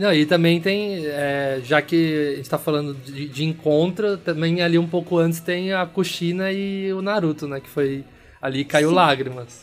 [0.03, 4.61] Não, e também tem, é, já que a gente tá falando de, de encontro, também
[4.61, 7.61] ali um pouco antes tem a Kushina e o Naruto, né?
[7.61, 8.03] Que foi
[8.41, 8.95] ali caiu Sim.
[8.95, 9.61] lágrimas.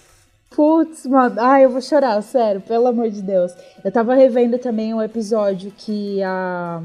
[0.56, 1.36] Putz, mano.
[1.38, 3.52] Ai, eu vou chorar, sério, pelo amor de Deus.
[3.84, 6.80] Eu tava revendo também um episódio que a.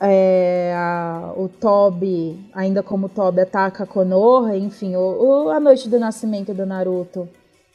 [0.00, 5.88] é, a- o Toby, ainda como Toby, ataca a Konoha, enfim, o, o- a noite
[5.88, 7.28] do nascimento do Naruto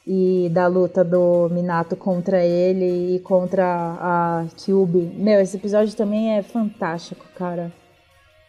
[0.05, 5.09] e da luta do Minato contra ele e contra a Kyubi.
[5.15, 7.71] Meu, esse episódio também é fantástico, cara.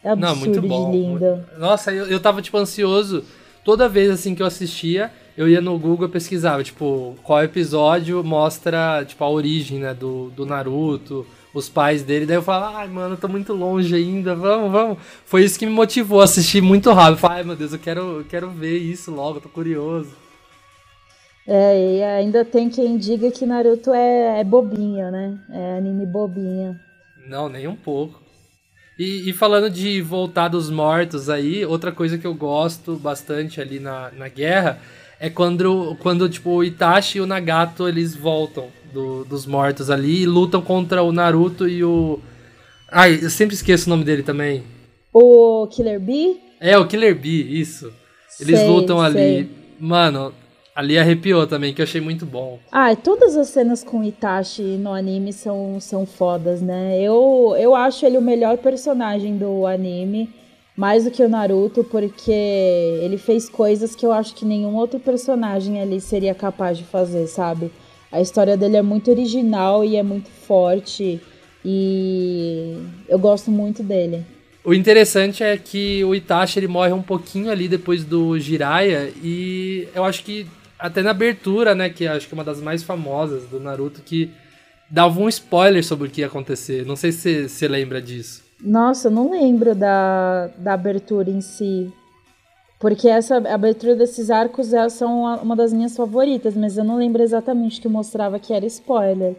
[0.03, 0.91] É absurdo Não, muito bom.
[0.91, 1.11] de lindo.
[1.37, 3.25] muito- Nossa, eu, eu tava, tipo, ansioso.
[3.65, 8.23] Toda vez, assim, que eu assistia, eu ia no Google e pesquisava, tipo, qual episódio
[8.23, 12.27] mostra, tipo, a origem, né, do, do Naruto, os pais dele.
[12.27, 14.99] Daí eu falava, ai, mano, eu tô muito longe ainda, vamos, vamos.
[15.25, 17.15] Foi isso que me motivou a assistir muito rápido.
[17.15, 20.11] Eu falei, ai, meu Deus, eu quero, eu quero ver isso logo, tô curioso.
[21.47, 25.39] É, e ainda tem quem diga que Naruto é, é bobinho, né?
[25.51, 26.79] É anime bobinho.
[27.29, 28.23] Não, nem um pouco.
[28.99, 33.81] E, e falando de voltar dos mortos aí, outra coisa que eu gosto bastante ali
[33.81, 34.79] na, na guerra
[35.19, 40.23] é quando, quando tipo, o Itachi e o Nagato eles voltam do- dos mortos ali
[40.23, 42.21] e lutam contra o Naruto e o.
[42.91, 44.63] Ai, eu sempre esqueço o nome dele também.
[45.13, 46.41] O Killer Bee?
[46.61, 47.93] É, o Killer Bee, isso.
[48.41, 49.17] Eles Sei, lutam ali.
[49.17, 49.51] sei.
[49.81, 50.33] Mano,
[50.75, 52.59] ali arrepiou também, que eu achei muito bom.
[52.73, 57.01] Ah, e todas as cenas com Itachi no anime são, são fodas, né?
[57.01, 60.29] Eu, eu acho ele o melhor personagem do anime,
[60.77, 64.99] mais do que o Naruto, porque ele fez coisas que eu acho que nenhum outro
[64.99, 67.71] personagem ali seria capaz de fazer, sabe?
[68.11, 71.21] A história dele é muito original e é muito forte,
[71.65, 72.77] e
[73.09, 74.25] eu gosto muito dele.
[74.65, 79.87] O interessante é que o Itachi ele morre um pouquinho ali depois do Jiraiya e
[79.95, 80.47] eu acho que
[80.85, 84.31] até na abertura, né, que acho que é uma das mais famosas do Naruto que
[84.91, 86.85] dava um spoiler sobre o que ia acontecer.
[86.85, 88.45] Não sei se você lembra disso.
[88.61, 91.91] Nossa, eu não lembro da, da abertura em si.
[92.79, 97.23] Porque essa abertura desses arcos é, são uma das minhas favoritas, mas eu não lembro
[97.23, 99.37] exatamente que mostrava que era spoiler.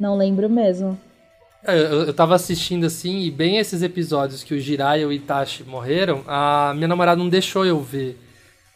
[0.00, 0.98] Não lembro mesmo.
[1.64, 5.12] É, eu, eu tava assistindo assim, e bem esses episódios que o Jiraiya e o
[5.12, 8.18] Itachi morreram, a minha namorada não deixou eu ver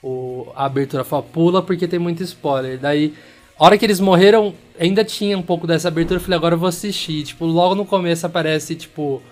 [0.03, 1.05] o, a abertura.
[1.05, 2.79] Falou, pula porque tem muito spoiler.
[2.79, 3.15] Daí,
[3.59, 6.19] a hora que eles morreram, ainda tinha um pouco dessa abertura.
[6.19, 7.23] Eu falei, agora eu vou assistir.
[7.23, 9.23] Tipo, logo no começo aparece, tipo,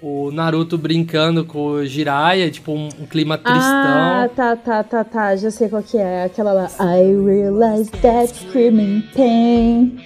[0.00, 3.62] o Naruto brincando com o Jiraiya, tipo, um, um clima tristão.
[3.62, 5.36] Ah, tá, tá, tá, tá.
[5.36, 6.24] Já sei qual que é.
[6.24, 6.70] Aquela lá.
[6.80, 9.98] I realize that screaming pain.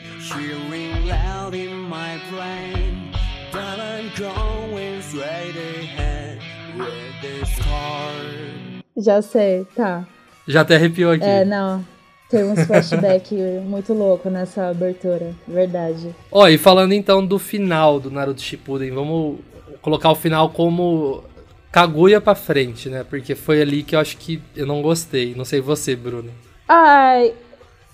[8.96, 10.06] Já sei, tá.
[10.46, 11.24] Já até arrepiou aqui.
[11.24, 11.84] É, não.
[12.30, 16.14] Tem uns flashback muito louco nessa abertura, verdade.
[16.30, 19.38] Ó, e falando então do final do Naruto Shippuden, vamos
[19.80, 21.22] colocar o final como
[21.70, 23.04] Kaguya pra frente, né?
[23.04, 25.34] Porque foi ali que eu acho que eu não gostei.
[25.34, 26.30] Não sei você, Bruno.
[26.68, 27.32] Ai,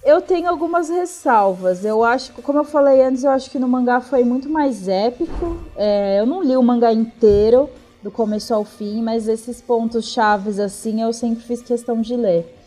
[0.05, 1.85] eu tenho algumas ressalvas.
[1.85, 5.59] Eu acho, como eu falei antes, eu acho que no mangá foi muito mais épico.
[5.77, 7.69] É, eu não li o mangá inteiro,
[8.03, 12.59] do começo ao fim, mas esses pontos chaves assim eu sempre fiz questão de ler.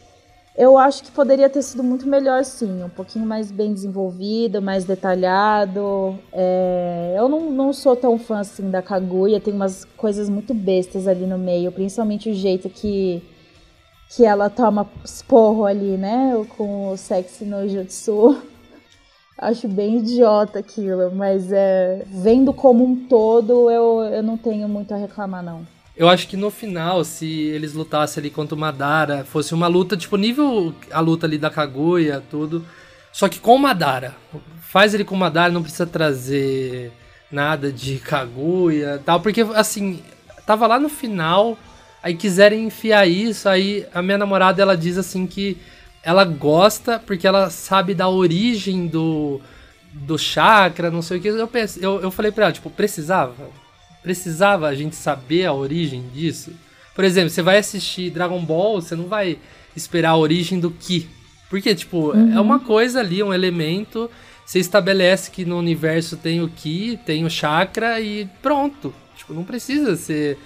[0.58, 4.86] Eu acho que poderia ter sido muito melhor, sim, um pouquinho mais bem desenvolvido, mais
[4.86, 6.17] detalhado.
[6.32, 7.13] É...
[7.17, 11.28] Eu não, não sou tão fã assim da Kaguya, tem umas coisas muito bestas ali
[11.28, 13.21] no meio, principalmente o jeito que,
[14.10, 16.32] que ela toma esporro ali, né?
[16.58, 18.38] Com o sexy no jutsu.
[19.38, 24.93] Acho bem idiota aquilo, mas é, vendo como um todo, eu, eu não tenho muito
[24.93, 25.67] a reclamar, não.
[25.95, 29.95] Eu acho que no final, se eles lutassem ali contra o Madara, fosse uma luta,
[29.95, 32.65] tipo, nível a luta ali da Kaguya, tudo.
[33.12, 34.15] Só que com o Madara.
[34.62, 36.91] Faz ele com o Madara, não precisa trazer
[37.32, 39.21] nada de Kaguya tal.
[39.21, 40.02] Porque, assim,
[40.45, 41.58] tava lá no final,
[42.04, 45.58] aí quiserem enfiar isso, aí a minha namorada, ela diz assim que
[46.06, 49.41] ela gosta porque ela sabe da origem do,
[49.91, 51.28] do chakra, não sei o que.
[51.28, 53.50] Eu, penso, eu, eu falei pra ela, tipo, precisava?
[54.04, 56.52] Precisava a gente saber a origem disso?
[56.94, 59.39] Por exemplo, você vai assistir Dragon Ball, você não vai
[59.76, 61.10] esperar a origem do Ki.
[61.50, 62.34] Porque, tipo, uhum.
[62.34, 64.10] é uma coisa ali, um elemento.
[64.46, 68.94] Você estabelece que no universo tem o Ki, tem o chakra e pronto.
[69.18, 70.38] Tipo, não precisa ser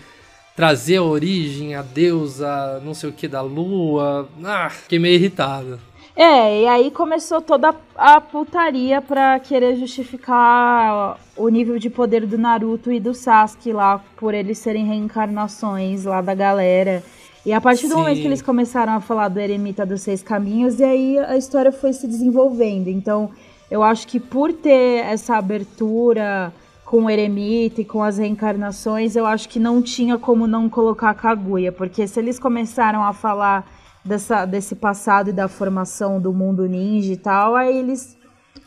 [0.60, 4.28] trazer a origem, a deusa, não sei o que da lua.
[4.44, 5.80] Ah, fiquei meio irritado.
[6.14, 12.38] É, e aí começou toda a putaria pra querer justificar o nível de poder do
[12.38, 17.02] Naruto e do Sasuke lá, por eles serem reencarnações lá da galera.
[17.46, 18.00] E a partir do Sim.
[18.02, 21.72] momento que eles começaram a falar do Eremita dos Seis Caminhos, e aí a história
[21.72, 22.90] foi se desenvolvendo.
[22.90, 23.32] Então,
[23.72, 26.52] eu acho que por ter essa abertura
[26.90, 31.12] com o Eremita e com as reencarnações, eu acho que não tinha como não colocar
[31.12, 33.72] a Kaguya, porque se eles começaram a falar
[34.04, 38.18] dessa, desse passado e da formação do mundo ninja e tal, aí eles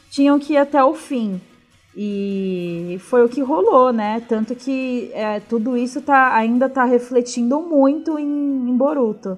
[0.08, 1.40] tinham que ir até o fim.
[1.96, 4.22] E foi o que rolou, né?
[4.28, 9.37] Tanto que é, tudo isso tá, ainda tá refletindo muito em, em Boruto.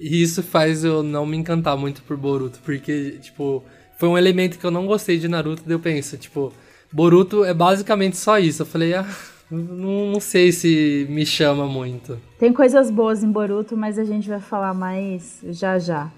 [0.00, 3.62] E isso faz eu não me encantar muito por Boruto, porque, tipo,
[3.96, 6.52] foi um elemento que eu não gostei de Naruto, daí eu penso, tipo,
[6.92, 8.62] Boruto é basicamente só isso.
[8.62, 9.06] Eu falei, ah,
[9.50, 12.18] não, não, sei se me chama muito.
[12.38, 16.10] Tem coisas boas em Boruto, mas a gente vai falar mais já já.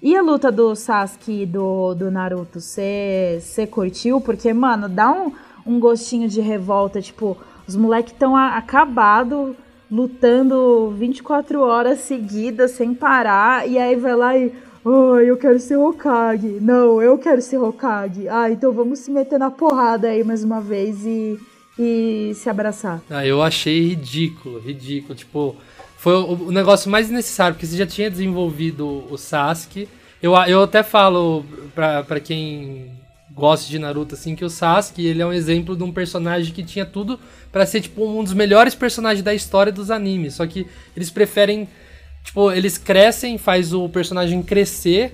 [0.00, 4.20] E a luta do Sasuke e do, do Naruto, você curtiu?
[4.20, 5.32] Porque, mano, dá um,
[5.66, 7.02] um gostinho de revolta.
[7.02, 9.56] Tipo, os moleques estão acabados
[9.90, 13.68] lutando 24 horas seguidas, sem parar.
[13.68, 14.52] E aí vai lá e.
[14.88, 16.58] Oh, eu quero ser Hokage.
[16.60, 18.28] Não, eu quero ser Hokage.
[18.28, 21.38] Ah, então vamos se meter na porrada aí mais uma vez e
[21.78, 23.00] e se abraçar.
[23.08, 25.14] Ah, eu achei ridículo, ridículo.
[25.14, 25.56] Tipo,
[25.96, 29.88] foi o, negócio mais necessário, porque você já tinha desenvolvido o Sasuke.
[30.20, 32.90] Eu, eu até falo pra quem
[33.32, 36.64] gosta de Naruto, assim, que o Sasuke, ele é um exemplo de um personagem que
[36.64, 37.20] tinha tudo
[37.52, 40.34] para ser, tipo, um dos melhores personagens da história dos animes.
[40.34, 41.68] Só que eles preferem,
[42.28, 45.12] tipo, eles crescem, faz o personagem crescer,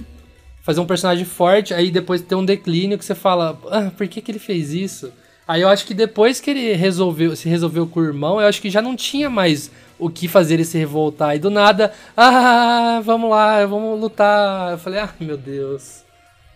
[0.63, 4.21] fazer um personagem forte, aí depois tem um declínio que você fala, ah, por que
[4.21, 5.13] que ele fez isso?
[5.47, 8.61] Aí eu acho que depois que ele resolveu, se resolveu com o irmão, eu acho
[8.61, 11.37] que já não tinha mais o que fazer ele se revoltar.
[11.37, 14.73] E do nada, ah, vamos lá, vamos lutar.
[14.73, 16.03] Eu falei, ah, meu Deus.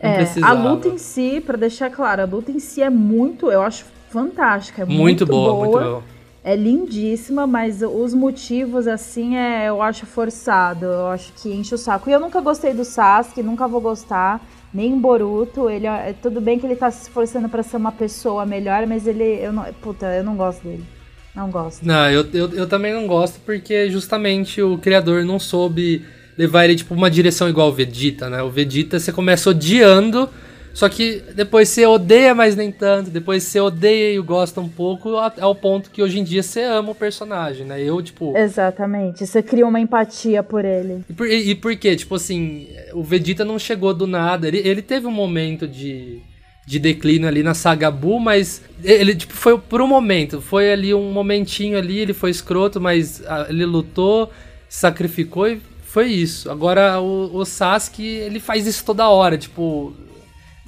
[0.00, 3.62] É, a luta em si, para deixar claro, a luta em si é muito, eu
[3.62, 6.17] acho fantástica, é muito, muito boa, boa, muito boa.
[6.42, 10.86] É lindíssima, mas os motivos, assim, é, eu acho forçado.
[10.86, 12.08] Eu acho que enche o saco.
[12.08, 14.40] E eu nunca gostei do Sasuke, nunca vou gostar.
[14.72, 15.68] Nem em Boruto.
[15.68, 19.06] Ele, é, tudo bem que ele tá se esforçando para ser uma pessoa melhor, mas
[19.06, 19.24] ele.
[19.24, 20.84] Eu não, puta, eu não gosto dele.
[21.34, 21.86] Não gosto.
[21.86, 26.04] Não, eu, eu, eu também não gosto porque justamente o criador não soube
[26.36, 28.42] levar ele, tipo, uma direção igual o Vegeta, né?
[28.42, 30.28] O Vegeta você começa odiando
[30.78, 33.10] só que depois você odeia, mas nem tanto.
[33.10, 36.92] Depois você odeia e gosta um pouco, ao ponto que hoje em dia você ama
[36.92, 37.82] o personagem, né?
[37.82, 38.36] Eu, tipo.
[38.36, 39.26] Exatamente.
[39.26, 41.04] Você cria uma empatia por ele.
[41.10, 41.96] E por, e, e por quê?
[41.96, 44.46] Tipo assim, o Vegeta não chegou do nada.
[44.46, 46.22] Ele, ele teve um momento de,
[46.64, 50.40] de declínio ali na saga Buu, mas ele, tipo, foi por um momento.
[50.40, 54.30] Foi ali um momentinho ali, ele foi escroto, mas ele lutou,
[54.68, 56.48] sacrificou e foi isso.
[56.48, 59.92] Agora o, o Sasuke, ele faz isso toda hora, tipo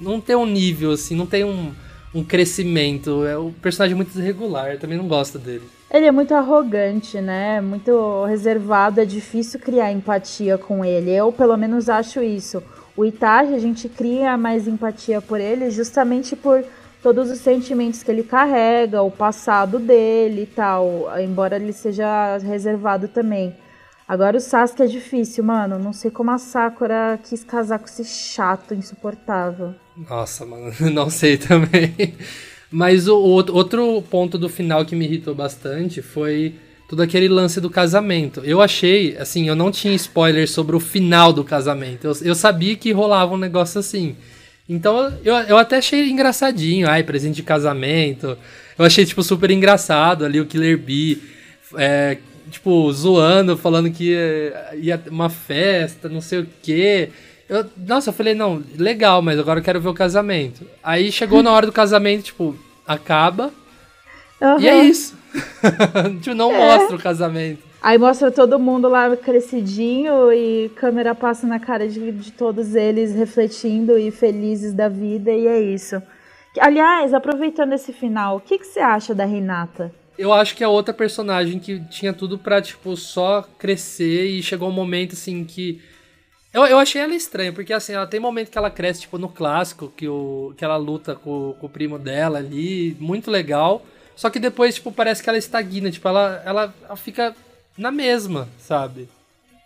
[0.00, 1.72] não tem um nível, assim, não tem um,
[2.14, 3.24] um crescimento.
[3.24, 5.62] É o personagem muito irregular, eu também não gosto dele.
[5.92, 7.60] Ele é muito arrogante, né?
[7.60, 11.10] Muito reservado, é difícil criar empatia com ele.
[11.10, 12.62] Eu, pelo menos, acho isso.
[12.96, 16.64] O Itachi, a gente cria mais empatia por ele justamente por
[17.02, 23.08] todos os sentimentos que ele carrega, o passado dele e tal, embora ele seja reservado
[23.08, 23.54] também.
[24.10, 25.78] Agora o Sasuke é difícil, mano.
[25.78, 29.72] Não sei como a Sakura quis casar com esse chato insuportável.
[29.96, 32.16] Nossa, mano, não sei também.
[32.72, 36.56] Mas o, o outro ponto do final que me irritou bastante foi
[36.88, 38.40] todo aquele lance do casamento.
[38.40, 42.04] Eu achei, assim, eu não tinha spoiler sobre o final do casamento.
[42.08, 44.16] Eu, eu sabia que rolava um negócio assim.
[44.68, 46.90] Então eu, eu até achei engraçadinho.
[46.90, 48.36] Ai, presente de casamento.
[48.76, 51.22] Eu achei, tipo, super engraçado ali o Killer Bee.
[51.76, 52.18] É,
[52.50, 57.10] tipo, zoando, falando que ia, ia uma festa, não sei o quê.
[57.48, 60.66] Eu, nossa, eu falei, não, legal, mas agora eu quero ver o casamento.
[60.82, 63.52] Aí chegou na hora do casamento, tipo, acaba.
[64.40, 64.60] Uhum.
[64.60, 65.18] E é isso.
[66.22, 66.58] tipo, não é.
[66.58, 67.70] mostra o casamento.
[67.82, 73.14] Aí mostra todo mundo lá crescidinho e câmera passa na cara de, de todos eles
[73.14, 76.00] refletindo e felizes da vida, e é isso.
[76.58, 79.92] Aliás, aproveitando esse final, o que, que você acha da Renata?
[80.18, 84.68] Eu acho que é outra personagem que tinha tudo pra, tipo, só crescer e chegou
[84.68, 85.80] um momento, assim, que.
[86.52, 89.28] Eu, eu achei ela estranha, porque, assim, ela tem momento que ela cresce, tipo, no
[89.28, 93.82] clássico, que, o, que ela luta com, com o primo dela ali, muito legal.
[94.16, 97.34] Só que depois, tipo, parece que ela estagna, tipo, ela, ela, ela fica
[97.78, 99.08] na mesma, sabe?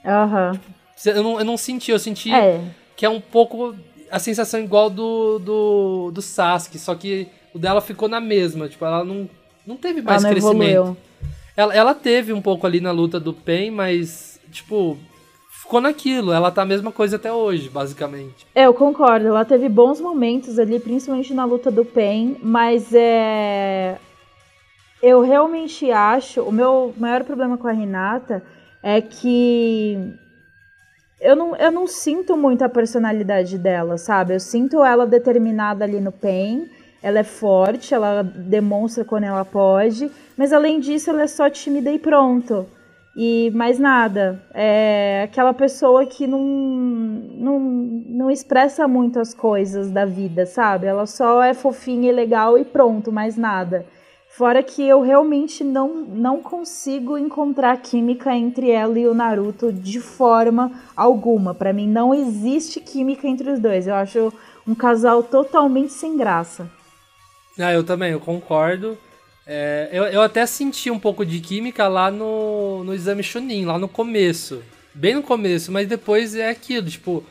[0.04, 0.52] Aham.
[0.52, 0.60] Uhum.
[1.06, 2.62] Eu, não, eu não senti, eu senti é.
[2.96, 3.74] que é um pouco
[4.10, 8.84] a sensação igual do, do, do Sasuke, só que o dela ficou na mesma, tipo,
[8.84, 9.28] ela não
[9.66, 10.96] não teve mais ela crescimento.
[11.56, 14.98] Ela, ela teve um pouco ali na luta do Pen, mas, tipo,
[15.62, 16.32] ficou naquilo.
[16.32, 18.46] Ela tá a mesma coisa até hoje, basicamente.
[18.54, 19.28] É, eu concordo.
[19.28, 23.96] Ela teve bons momentos ali, principalmente na luta do Pen, mas é.
[25.02, 26.42] Eu realmente acho.
[26.42, 28.42] O meu maior problema com a Renata
[28.82, 29.96] é que.
[31.20, 34.34] Eu não, eu não sinto muito a personalidade dela, sabe?
[34.34, 36.68] Eu sinto ela determinada ali no Pen
[37.04, 41.92] ela é forte, ela demonstra quando ela pode, mas além disso ela é só tímida
[41.92, 42.66] e pronto.
[43.14, 44.42] E mais nada.
[44.54, 50.86] É aquela pessoa que não, não, não expressa muito as coisas da vida, sabe?
[50.86, 53.84] Ela só é fofinha e legal e pronto, mais nada.
[54.30, 60.00] Fora que eu realmente não, não consigo encontrar química entre ela e o Naruto de
[60.00, 61.54] forma alguma.
[61.54, 63.86] Para mim não existe química entre os dois.
[63.86, 64.32] Eu acho
[64.66, 66.66] um casal totalmente sem graça.
[67.58, 68.98] Ah, eu também, eu concordo.
[69.46, 73.78] É, eu, eu até senti um pouco de química lá no, no exame Chunin, lá
[73.78, 74.62] no começo.
[74.94, 77.24] Bem no começo, mas depois é aquilo, tipo,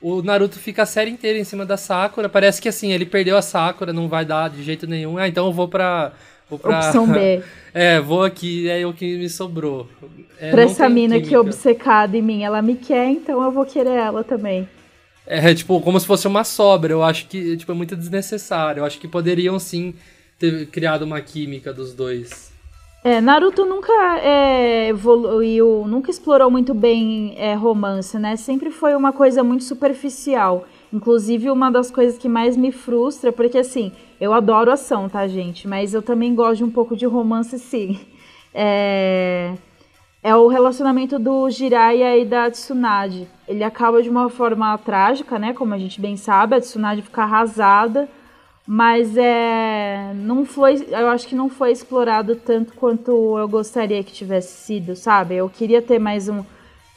[0.00, 2.28] o Naruto fica a série inteira em cima da Sakura.
[2.28, 5.18] Parece que assim, ele perdeu a Sakura, não vai dar de jeito nenhum.
[5.18, 6.12] Ah, então eu vou pra.
[6.48, 6.78] Vou pra...
[6.78, 7.42] Opção B.
[7.72, 9.88] é, vou aqui, é o que me sobrou.
[10.40, 11.28] É, pra essa mina química.
[11.28, 14.68] que é obcecada em mim, ela me quer, então eu vou querer ela também.
[15.32, 16.92] É, tipo, como se fosse uma sobra.
[16.92, 18.80] Eu acho que, tipo, é muito desnecessário.
[18.80, 19.94] Eu acho que poderiam, sim,
[20.36, 22.50] ter criado uma química dos dois.
[23.04, 28.34] É, Naruto nunca é, evoluiu, nunca explorou muito bem é, romance, né?
[28.34, 30.66] Sempre foi uma coisa muito superficial.
[30.92, 35.68] Inclusive, uma das coisas que mais me frustra, porque assim, eu adoro ação, tá, gente?
[35.68, 38.00] Mas eu também gosto de um pouco de romance, sim.
[38.52, 39.54] É
[40.22, 43.26] é o relacionamento do Jiraiya e da Tsunade.
[43.50, 45.52] Ele acaba de uma forma trágica, né?
[45.52, 48.08] Como a gente bem sabe, a Tsunade fica arrasada,
[48.64, 54.12] mas é não foi, eu acho que não foi explorado tanto quanto eu gostaria que
[54.12, 55.34] tivesse sido, sabe?
[55.34, 56.44] Eu queria ter mais um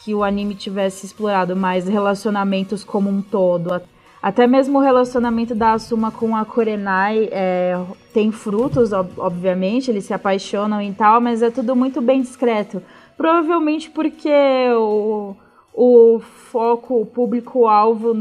[0.04, 3.82] que o anime tivesse explorado mais relacionamentos como um todo.
[4.22, 7.78] Até mesmo o relacionamento da Asuma com a Kurenai é,
[8.14, 12.82] tem frutos, ob obviamente, eles se apaixonam e tal, mas é tudo muito bem discreto.
[13.18, 14.32] Provavelmente porque
[14.78, 15.36] o,
[15.74, 16.22] o
[16.54, 18.14] foco, o público-alvo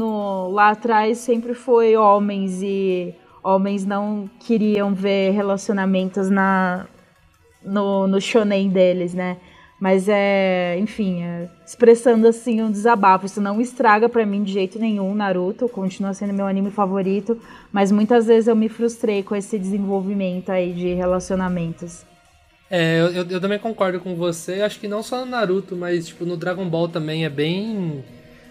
[0.49, 3.13] lá atrás sempre foi homens e
[3.43, 6.87] homens não queriam ver relacionamentos na,
[7.63, 9.37] no, no shonen deles, né?
[9.79, 13.27] Mas é, enfim, é, expressando assim um desabafo.
[13.27, 17.39] Isso não estraga para mim de jeito nenhum Naruto, continua sendo meu anime favorito,
[17.71, 22.03] mas muitas vezes eu me frustrei com esse desenvolvimento aí de relacionamentos.
[22.71, 24.61] É, eu, eu também concordo com você.
[24.61, 28.03] Acho que não só no Naruto, mas tipo no Dragon Ball também é bem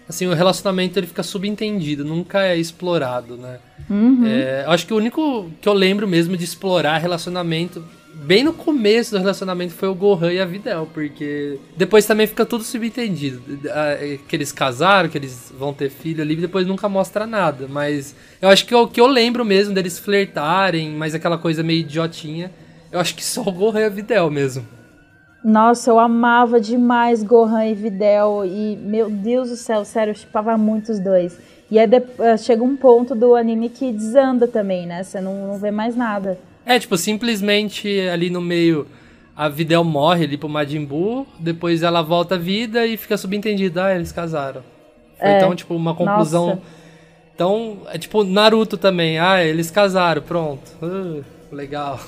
[0.09, 3.59] assim, o relacionamento ele fica subentendido, nunca é explorado, né?
[3.89, 4.27] Uhum.
[4.27, 7.83] É, acho que o único que eu lembro mesmo de explorar relacionamento
[8.15, 12.45] bem no começo do relacionamento foi o Gohan e a Videl, porque depois também fica
[12.45, 13.43] tudo subentendido.
[13.67, 17.67] É, que eles casaram, que eles vão ter filho ali, depois nunca mostra nada.
[17.69, 21.81] Mas eu acho que o que eu lembro mesmo deles flertarem, mas aquela coisa meio
[21.81, 22.53] idiotinha,
[22.91, 24.67] eu acho que só o Gohan e a Videl mesmo.
[25.45, 28.45] Nossa, eu amava demais Gohan e Videl.
[28.45, 31.39] E, meu Deus do céu, sério, eu chipava muito os dois.
[31.71, 31.89] E aí
[32.19, 35.03] é, chega um ponto do anime que desanda também, né?
[35.03, 36.39] Você não, não vê mais nada.
[36.65, 38.87] É, tipo, simplesmente ali no meio
[39.35, 43.81] a Videl morre ali pro Majin Buu, depois ela volta à vida e fica subentendido,
[43.81, 44.63] ah, eles casaram.
[45.19, 46.49] Foi é, então, tipo, uma conclusão.
[46.49, 46.61] Nossa.
[47.35, 50.71] Então, é tipo Naruto também, ah, eles casaram, pronto.
[50.83, 51.99] Uh, legal.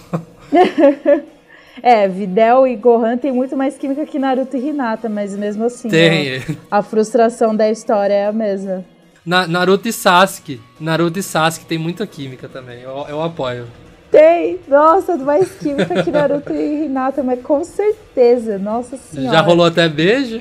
[1.83, 5.89] é, Videl e Gohan tem muito mais química que Naruto e Hinata, mas mesmo assim.
[5.89, 6.39] Tem.
[6.71, 8.85] A, a frustração da história é a mesma.
[9.25, 10.61] Na, Naruto e Sasuke.
[10.79, 12.83] Naruto e Sasuke tem muita química também.
[12.83, 13.67] Eu, eu apoio.
[14.11, 14.61] Tem!
[14.69, 19.37] Nossa, mais química que Naruto e Hinata, mas com certeza, nossa senhora.
[19.37, 20.41] Já rolou até beijo?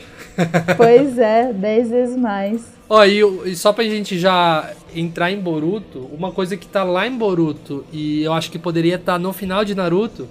[0.77, 2.61] Pois é, dez vezes mais.
[2.89, 7.07] Ó, e, e, só pra gente já entrar em Boruto, uma coisa que tá lá
[7.07, 10.27] em Boruto e eu acho que poderia estar tá no final de Naruto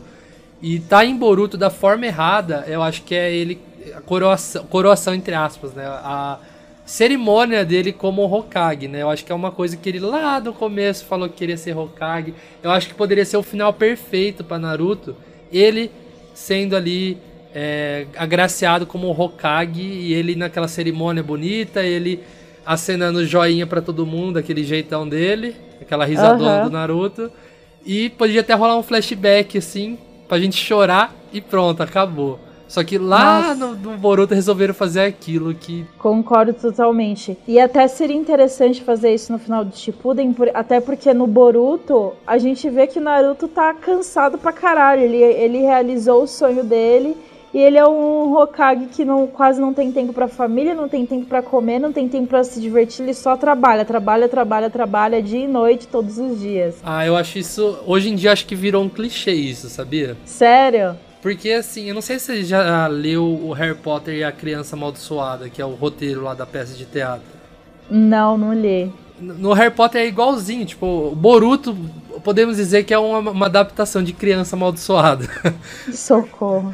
[0.63, 3.61] e tá em Boruto da forma errada, eu acho que é ele
[3.97, 5.85] a coroação, coroação entre aspas, né?
[5.85, 6.39] A,
[6.85, 9.03] cerimônia dele como Hokage, né?
[9.03, 11.77] Eu acho que é uma coisa que ele lá no começo falou que queria ser
[11.77, 12.35] Hokage.
[12.63, 15.17] Eu acho que poderia ser o final perfeito para Naruto.
[15.51, 15.91] Ele
[16.35, 17.19] sendo ali
[17.55, 22.23] é, agraciado como Hokage e ele naquela cerimônia bonita, ele
[22.67, 26.65] acenando joinha para todo mundo, aquele jeitão dele, aquela risadona uhum.
[26.65, 27.31] do Naruto.
[27.87, 29.99] E podia até rolar um flashback assim,
[30.33, 32.39] pra gente chorar e pronto, acabou.
[32.67, 35.85] Só que lá no, no, Boruto resolveram fazer aquilo que.
[35.99, 37.37] Concordo totalmente.
[37.47, 42.15] E até seria interessante fazer isso no final de Shippuden, por, até porque no Boruto
[42.27, 45.03] a gente vê que o Naruto tá cansado pra caralho.
[45.03, 47.15] Ele, ele realizou o sonho dele.
[47.55, 51.05] E ele é um Hokage que não, quase não tem tempo pra família, não tem
[51.05, 55.23] tempo para comer, não tem tempo para se divertir, ele só trabalha, trabalha, trabalha, trabalha
[55.23, 56.77] dia e noite todos os dias.
[56.83, 57.79] Ah, eu acho isso.
[57.87, 60.17] Hoje em dia acho que virou um clichê isso, sabia?
[60.25, 60.97] Sério?
[61.21, 64.75] Porque assim, eu não sei se você já leu o Harry Potter e a Criança
[64.75, 67.27] Amaldiçoada, que é o roteiro lá da peça de teatro.
[67.91, 68.91] Não, não li.
[69.21, 71.77] No Harry Potter é igualzinho, tipo, o Boruto,
[72.25, 75.29] podemos dizer que é uma, uma adaptação de Criança Amaldiçoada.
[75.93, 76.73] Socorro.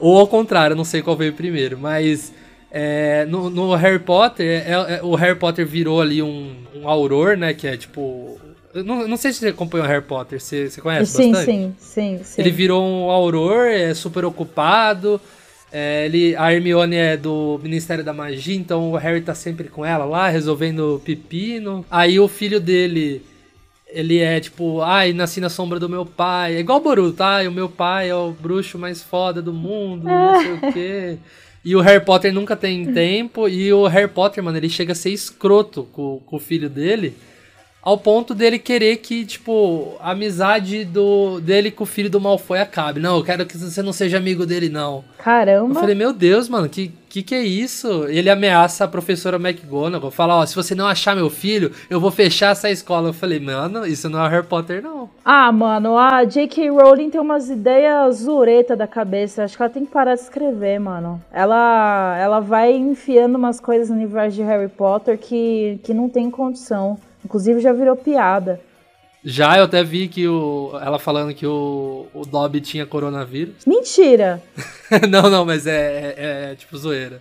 [0.00, 2.32] Ou ao contrário, não sei qual veio primeiro, mas
[2.70, 7.36] é, no, no, Harry Potter, é, é, o Harry Potter virou ali um, um auror,
[7.36, 8.38] né, que é tipo
[8.74, 11.50] não, não sei se você acompanhou Harry Potter, você, você conhece sim, bastante?
[11.50, 12.40] Sim, sim, sim.
[12.40, 15.20] Ele virou um auror, é super ocupado.
[15.70, 19.84] É, ele, a Hermione é do Ministério da Magia, então o Harry tá sempre com
[19.84, 21.84] ela lá, resolvendo pepino.
[21.90, 23.22] Aí o filho dele,
[23.90, 26.56] ele é tipo, ai, nasci na sombra do meu pai.
[26.56, 27.42] É igual o Boruto, tá?
[27.42, 31.18] E o meu pai é o bruxo mais foda do mundo, não sei o quê.
[31.64, 33.48] E o Harry Potter nunca tem tempo.
[33.48, 37.14] E o Harry Potter, mano, ele chega a ser escroto com, com o filho dele
[37.88, 42.58] ao ponto dele querer que, tipo, a amizade do, dele com o filho do Malfoy
[42.58, 43.00] acabe.
[43.00, 45.02] Não, eu quero que você não seja amigo dele, não.
[45.16, 45.70] Caramba.
[45.70, 48.04] Eu falei, meu Deus, mano, que que, que é isso?
[48.06, 52.10] Ele ameaça a professora McGonagall, fala, ó, se você não achar meu filho, eu vou
[52.10, 53.08] fechar essa escola.
[53.08, 55.08] Eu falei, mano, isso não é Harry Potter, não.
[55.24, 56.68] Ah, mano, a J.K.
[56.68, 59.44] Rowling tem umas ideias zureta da cabeça.
[59.44, 61.18] Acho que ela tem que parar de escrever, mano.
[61.32, 66.30] Ela, ela vai enfiando umas coisas no universo de Harry Potter que, que não tem
[66.30, 66.98] condição.
[67.24, 68.60] Inclusive já virou piada.
[69.24, 73.66] Já, eu até vi que o, ela falando que o, o Dobby tinha coronavírus.
[73.66, 74.42] Mentira!
[75.10, 77.20] não, não, mas é, é, é, tipo zoeira.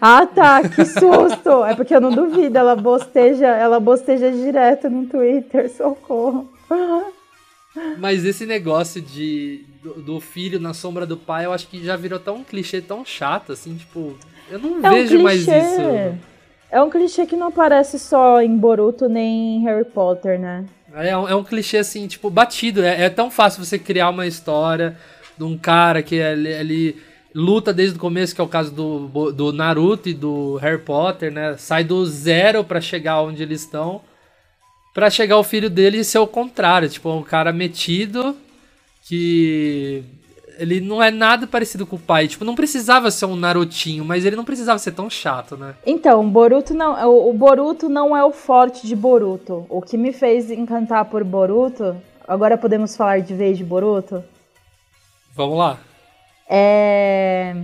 [0.00, 1.64] Ah, tá, que susto!
[1.64, 6.52] é porque eu não duvido, ela bosteja, ela bosteja direto no Twitter, socorro.
[7.98, 11.96] Mas esse negócio de do, do, filho na sombra do pai, eu acho que já
[11.96, 14.16] virou tão clichê, tão chato, assim, tipo,
[14.50, 15.50] eu não é vejo um mais isso.
[16.70, 20.64] É um clichê que não aparece só em Boruto nem em Harry Potter, né?
[20.94, 22.82] É um, é um clichê assim, tipo, batido.
[22.82, 24.96] É, é tão fácil você criar uma história
[25.36, 27.02] de um cara que ele, ele
[27.34, 31.32] luta desde o começo, que é o caso do, do Naruto e do Harry Potter,
[31.32, 31.56] né?
[31.56, 34.02] Sai do zero para chegar onde eles estão.
[34.92, 36.88] Pra chegar o filho dele e ser o contrário.
[36.88, 38.36] Tipo, um cara metido
[39.06, 40.04] que.
[40.60, 42.28] Ele não é nada parecido com o pai.
[42.28, 45.74] Tipo, não precisava ser um Narutinho, mas ele não precisava ser tão chato, né?
[45.86, 49.66] Então, Boruto não, o Boruto não é o forte de Boruto.
[49.68, 51.96] O que me fez encantar por Boruto.
[52.28, 54.22] Agora podemos falar de vez de Boruto?
[55.34, 55.78] Vamos lá.
[56.48, 57.56] É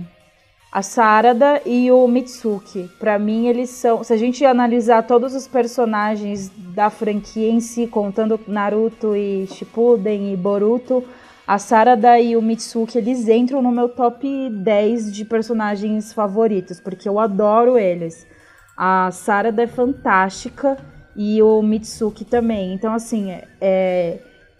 [0.77, 2.89] a Sarada e o Mitsuki.
[2.99, 4.03] Para mim, eles são.
[4.03, 10.31] Se a gente analisar todos os personagens da franquia em si, contando Naruto e Shippuden
[10.33, 11.03] e Boruto,
[11.47, 17.07] a Sarada e o Mitsuki eles entram no meu top 10 de personagens favoritos, porque
[17.07, 18.27] eu adoro eles.
[18.75, 20.77] A Sarada é fantástica
[21.15, 22.73] e o Mitsuki também.
[22.73, 23.31] Então, assim,
[23.61, 24.19] é,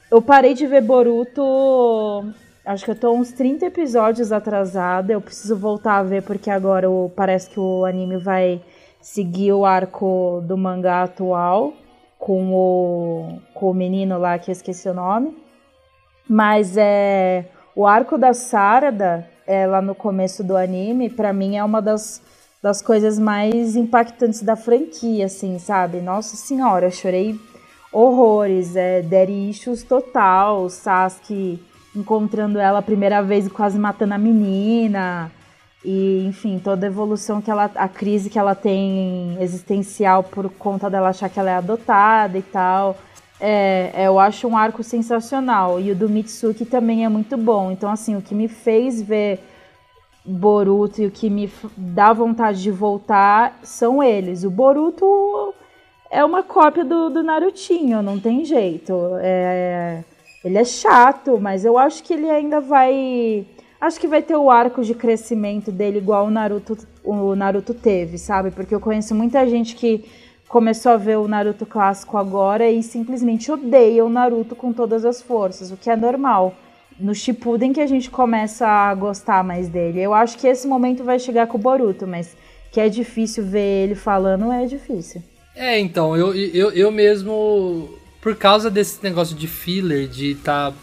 [0.09, 2.33] eu parei de ver Boruto
[2.67, 5.13] Acho que eu tô uns 30 episódios atrasada.
[5.13, 6.85] Eu preciso voltar a ver porque agora
[7.15, 8.61] parece que o anime vai
[8.99, 11.71] seguir o arco do mangá atual
[12.19, 15.46] com o, com o menino lá que eu esqueci o nome.
[16.29, 21.63] Mas é o arco da Sarada, é, lá no começo do anime, para mim é
[21.63, 22.21] uma das,
[22.61, 26.01] das coisas mais impactantes da franquia, assim, sabe?
[26.01, 27.39] Nossa senhora, eu chorei
[27.91, 29.51] horrores, é daddy
[29.87, 31.63] total, Sasuke
[31.95, 35.31] encontrando ela a primeira vez e quase matando a menina.
[35.83, 37.71] E, enfim, toda a evolução que ela.
[37.75, 42.41] a crise que ela tem existencial por conta dela achar que ela é adotada e
[42.41, 42.97] tal.
[43.39, 45.79] É, é, eu acho um arco sensacional.
[45.79, 47.71] E o do Mitsuki também é muito bom.
[47.71, 49.39] Então, assim, o que me fez ver
[50.25, 54.43] Boruto e o que me dá vontade de voltar são eles.
[54.43, 55.53] O Boruto
[56.09, 58.93] é uma cópia do, do Narutinho, não tem jeito.
[59.21, 60.03] É
[60.47, 63.45] ele é chato, mas eu acho que ele ainda vai.
[63.81, 68.17] Acho que vai ter o arco de crescimento dele igual o Naruto, o Naruto teve,
[68.17, 68.49] sabe?
[68.51, 70.05] Porque eu conheço muita gente que
[70.47, 75.21] começou a ver o Naruto clássico agora e simplesmente odeia o Naruto com todas as
[75.21, 76.55] forças, o que é normal.
[76.99, 80.01] No Shippuden que a gente começa a gostar mais dele.
[80.01, 82.35] Eu acho que esse momento vai chegar com o Boruto, mas
[82.71, 85.21] que é difícil ver ele falando, é difícil.
[85.55, 87.89] É, então, eu, eu, eu mesmo
[88.21, 90.73] por causa desse negócio de filler, de tá.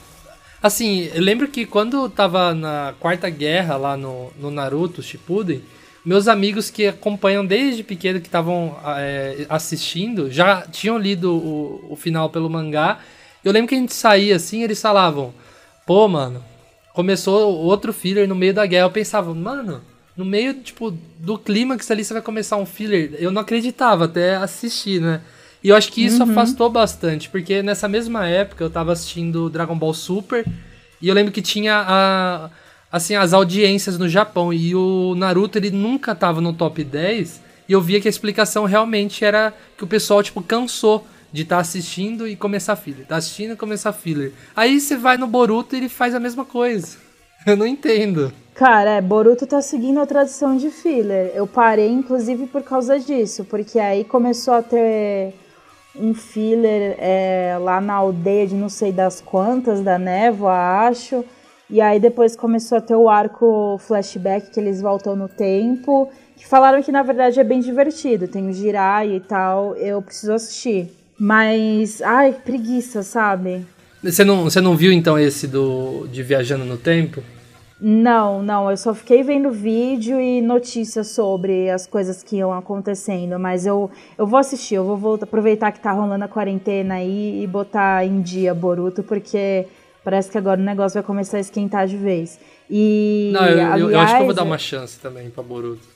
[0.63, 5.63] Assim, eu lembro que quando tava na Quarta Guerra lá no, no Naruto Shippuden,
[6.05, 11.97] meus amigos que acompanham desde pequeno, que estavam é, assistindo, já tinham lido o, o
[11.97, 12.99] final pelo mangá.
[13.45, 15.33] Eu lembro que a gente saía assim, eles falavam:
[15.87, 16.45] pô, mano,
[16.93, 18.87] começou outro filler no meio da guerra.
[18.87, 19.81] Eu pensava, mano,
[20.17, 23.15] no meio, tipo, do clímax ali você vai começar um filler.
[23.19, 25.21] Eu não acreditava até assistir, né?
[25.63, 26.31] E eu acho que isso uhum.
[26.31, 30.45] afastou bastante, porque nessa mesma época eu tava assistindo Dragon Ball Super
[31.01, 32.51] e eu lembro que tinha a,
[32.95, 37.73] assim, as audiências no Japão e o Naruto ele nunca tava no top 10 e
[37.73, 41.61] eu via que a explicação realmente era que o pessoal tipo cansou de estar tá
[41.61, 44.31] assistindo e começar filler, tá assistindo e começar filler.
[44.55, 46.97] Aí você vai no Boruto e ele faz a mesma coisa.
[47.45, 48.33] Eu não entendo.
[48.55, 51.33] Cara, é, Boruto tá seguindo a tradição de filler.
[51.35, 55.35] Eu parei, inclusive, por causa disso, porque aí começou a ter
[55.97, 60.53] um filler é, lá na aldeia de não sei das quantas, da névoa,
[60.87, 61.25] acho.
[61.69, 66.11] E aí depois começou a ter o arco flashback que eles voltam no tempo.
[66.37, 68.29] Que falaram que na verdade é bem divertido.
[68.29, 69.75] Tem o Jirai e tal.
[69.77, 70.91] Eu preciso assistir.
[71.19, 73.65] Mas, ai, preguiça, sabe?
[74.03, 77.23] Você não, você não viu então esse do de Viajando no Tempo?
[77.81, 83.39] Não, não, eu só fiquei vendo vídeo e notícias sobre as coisas que iam acontecendo,
[83.39, 87.43] mas eu, eu vou assistir, eu vou voltar, aproveitar que tá rolando a quarentena aí
[87.43, 89.67] e botar em dia Boruto, porque
[90.05, 92.39] parece que agora o negócio vai começar a esquentar de vez.
[92.71, 95.95] E, Não, eu, aliás, eu acho que eu vou dar uma chance também pra Boruto.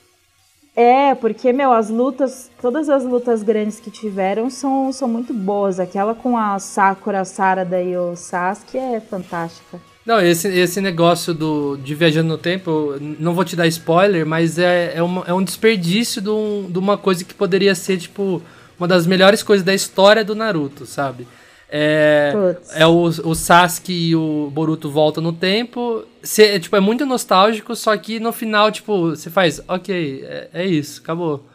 [0.75, 5.79] É, porque, meu, as lutas, todas as lutas grandes que tiveram são, são muito boas.
[5.79, 9.79] Aquela com a Sakura, a Sarada e o Sasuke é fantástica.
[10.05, 14.57] Não, esse, esse negócio do, de viajando no tempo, não vou te dar spoiler, mas
[14.57, 18.41] é, é, uma, é um desperdício de, um, de uma coisa que poderia ser, tipo,
[18.79, 21.27] uma das melhores coisas da história do Naruto, sabe?
[21.71, 22.33] É,
[22.71, 26.03] é o, o Sasuke e o Boruto voltam no tempo.
[26.23, 30.49] Cê, é, tipo, é muito nostálgico, só que no final, tipo, você faz, ok, é,
[30.53, 31.45] é isso, acabou.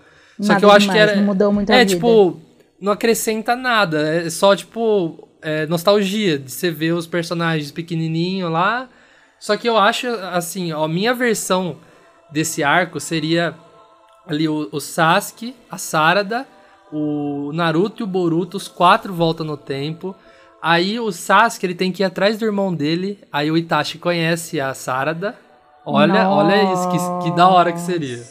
[0.40, 1.16] Só nada que eu acho que era.
[1.16, 1.90] Não mudou muito é, a vida.
[1.90, 2.40] tipo,
[2.80, 4.24] não acrescenta nada.
[4.24, 8.88] É só, tipo, é, nostalgia de você ver os personagens pequenininho lá.
[9.38, 11.76] Só que eu acho, assim, ó, a minha versão
[12.30, 13.54] desse arco seria
[14.26, 16.46] ali o, o Sasuke, a Sarada,
[16.96, 20.14] o Naruto e o Boruto, os quatro voltam no tempo.
[20.62, 23.18] Aí o Sasuke ele tem que ir atrás do irmão dele.
[23.32, 25.36] Aí o Itachi conhece a Sarada.
[25.84, 28.22] Olha, olha isso, que, que da hora que seria.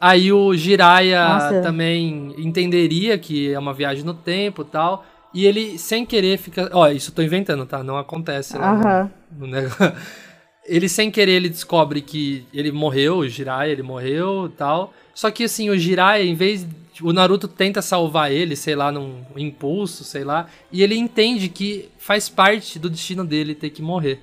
[0.00, 1.60] Aí o Jiraiya Nossa.
[1.62, 5.04] também entenderia que é uma viagem no tempo e tal.
[5.34, 6.70] E ele, sem querer, fica.
[6.72, 7.82] Ó, isso eu tô inventando, tá?
[7.82, 9.92] Não acontece lá no- no negócio.
[10.64, 14.94] Ele, sem querer, ele descobre que ele morreu, o Jiraiya, ele morreu e tal.
[15.12, 16.64] Só que, assim, o Jiraiya, em vez...
[17.00, 20.46] O Naruto tenta salvar ele, sei lá, num impulso, sei lá.
[20.70, 24.20] E ele entende que faz parte do destino dele ter que morrer.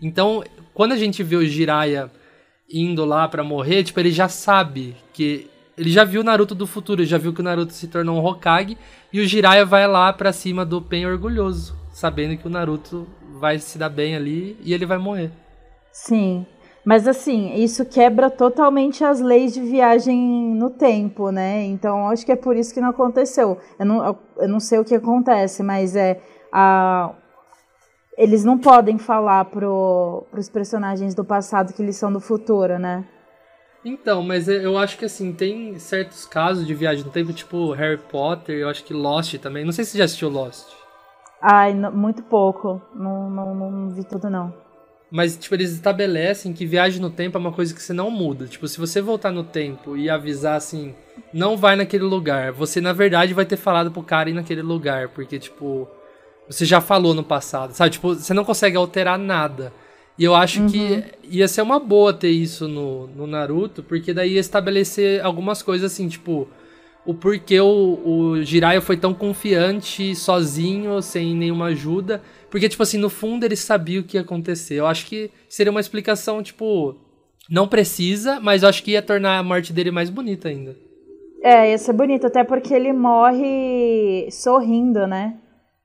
[0.00, 2.10] Então, quando a gente vê o Jiraiya
[2.72, 5.48] indo lá pra morrer, tipo, ele já sabe que...
[5.76, 8.24] Ele já viu o Naruto do futuro, já viu que o Naruto se tornou um
[8.24, 8.76] Hokage.
[9.12, 13.08] E o Jiraiya vai lá pra cima do Pen orgulhoso, sabendo que o Naruto
[13.40, 15.30] vai se dar bem ali e ele vai morrer.
[15.90, 16.46] Sim.
[16.84, 20.18] Mas assim, isso quebra totalmente as leis de viagem
[20.54, 21.62] no tempo, né?
[21.64, 23.56] Então acho que é por isso que não aconteceu.
[23.78, 26.20] Eu não, eu- não sei o que acontece, mas é
[26.52, 27.12] a.
[28.18, 33.04] Eles não podem falar pro, pros personagens do passado que eles são do futuro, né?
[33.84, 37.72] Então, mas eu- eu acho que assim, tem certos casos de viagem no tempo, tipo
[37.72, 39.64] Harry Potter, eu acho que Lost também.
[39.64, 40.66] Não sei se você já assistiu Lost.
[41.40, 42.80] Ai, n- muito pouco.
[42.94, 44.52] Não, não, não vi tudo, não.
[45.12, 48.46] Mas, tipo, eles estabelecem que viagem no tempo é uma coisa que você não muda.
[48.46, 50.94] Tipo, se você voltar no tempo e avisar assim,
[51.34, 55.08] não vai naquele lugar, você na verdade vai ter falado pro cara ir naquele lugar,
[55.08, 55.86] porque, tipo,
[56.48, 57.90] você já falou no passado, sabe?
[57.90, 59.70] Tipo, você não consegue alterar nada.
[60.18, 64.32] E eu acho que ia ser uma boa ter isso no, no Naruto, porque daí
[64.34, 66.48] ia estabelecer algumas coisas assim, tipo,
[67.04, 72.22] o porquê o, o Jiraiya foi tão confiante sozinho, sem nenhuma ajuda.
[72.50, 74.74] Porque, tipo assim, no fundo ele sabia o que ia acontecer.
[74.74, 76.96] Eu acho que seria uma explicação, tipo,
[77.50, 80.76] não precisa, mas eu acho que ia tornar a morte dele mais bonita ainda.
[81.42, 85.38] É, ia ser bonito, até porque ele morre sorrindo, né?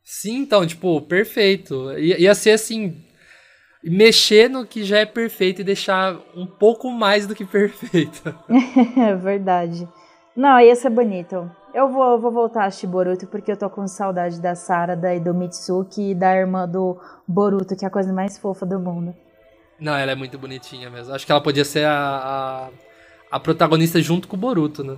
[0.03, 1.91] Sim, então, tipo, perfeito.
[1.97, 2.95] Ia, ia ser assim.
[3.83, 8.21] Mexer no que já é perfeito e deixar um pouco mais do que perfeito.
[8.97, 9.87] É verdade.
[10.37, 11.49] Não, ia ser bonito.
[11.73, 15.19] Eu vou, vou voltar a assistir Boruto porque eu tô com saudade da Sarada e
[15.19, 16.95] do Mitsuki e da irmã do
[17.27, 19.15] Boruto, que é a coisa mais fofa do mundo.
[19.79, 21.11] Não, ela é muito bonitinha mesmo.
[21.11, 22.69] Acho que ela podia ser a,
[23.31, 24.95] a, a protagonista junto com o Boruto, né?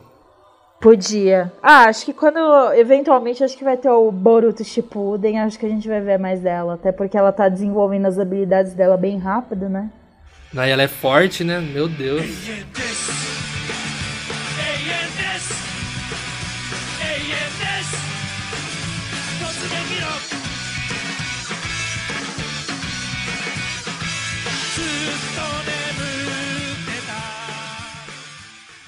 [0.82, 1.54] Podia.
[1.64, 5.70] Ah, acho que quando, eventualmente, acho que vai ter o Boruto Shippuden, acho que a
[5.70, 6.74] gente vai ver mais dela.
[6.74, 9.90] Até porque ela tá desenvolvendo as habilidades dela bem rápido, né?
[10.56, 11.62] Aí ela é forte, né?
[11.62, 12.26] Meu Deus.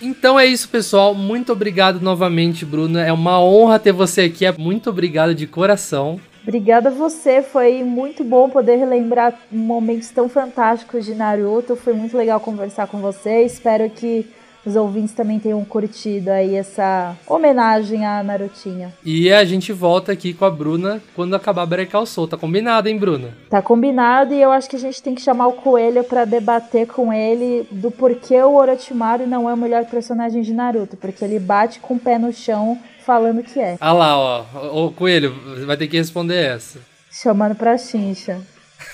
[0.01, 1.13] Então é isso, pessoal.
[1.13, 3.05] Muito obrigado novamente, Bruna.
[3.05, 4.45] É uma honra ter você aqui.
[4.45, 6.19] É Muito obrigado de coração.
[6.43, 11.75] Obrigada a você, foi muito bom poder relembrar momentos tão fantásticos de Naruto.
[11.75, 13.43] Foi muito legal conversar com você.
[13.43, 14.27] Espero que
[14.65, 18.93] os ouvintes também tenham curtido aí essa homenagem a Narutinha.
[19.03, 22.27] E a gente volta aqui com a Bruna quando acabar Breakout Soul.
[22.27, 23.29] Tá combinado, hein, Bruna?
[23.49, 26.87] Tá combinado e eu acho que a gente tem que chamar o Coelho pra debater
[26.87, 31.39] com ele do porquê o Orochimaru não é o melhor personagem de Naruto, porque ele
[31.39, 34.45] bate com o pé no chão falando que é, Ah lá, ó.
[34.71, 35.35] Ô, Coelho,
[35.65, 36.79] vai ter que responder essa.
[37.11, 38.39] chamando pra chincha.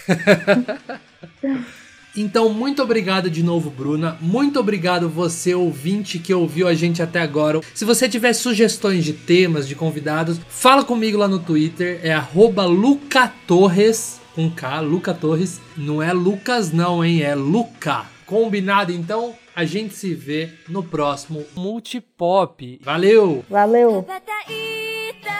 [2.16, 4.18] Então, muito obrigado de novo, Bruna.
[4.20, 7.60] Muito obrigado você, ouvinte, que ouviu a gente até agora.
[7.72, 12.00] Se você tiver sugestões de temas, de convidados, fala comigo lá no Twitter.
[12.02, 15.58] É arroba Lucatorres, com K, Luca Torres.
[15.74, 17.22] Não é Lucas não, hein?
[17.22, 18.04] É Luca.
[18.26, 19.34] Combinado, então?
[19.56, 22.80] A gente se vê no próximo Multipop.
[22.82, 23.44] Valeu!
[23.48, 23.90] Valeu!
[23.90, 25.30] 羽ばたいた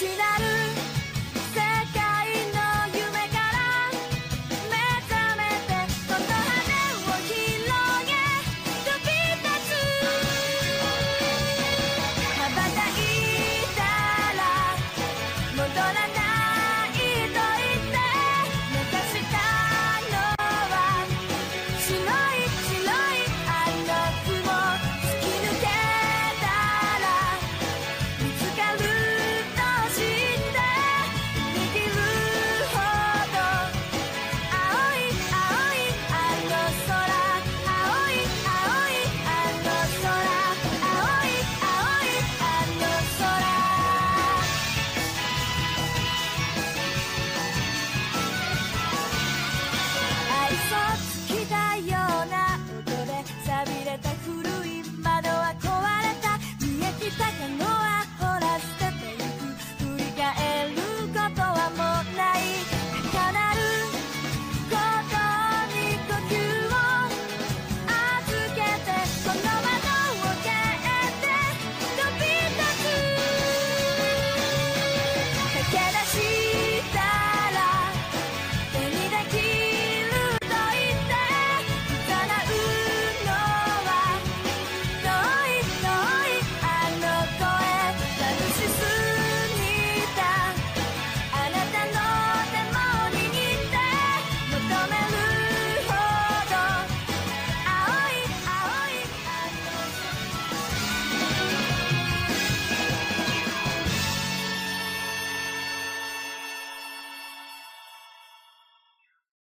[0.00, 1.09] 知う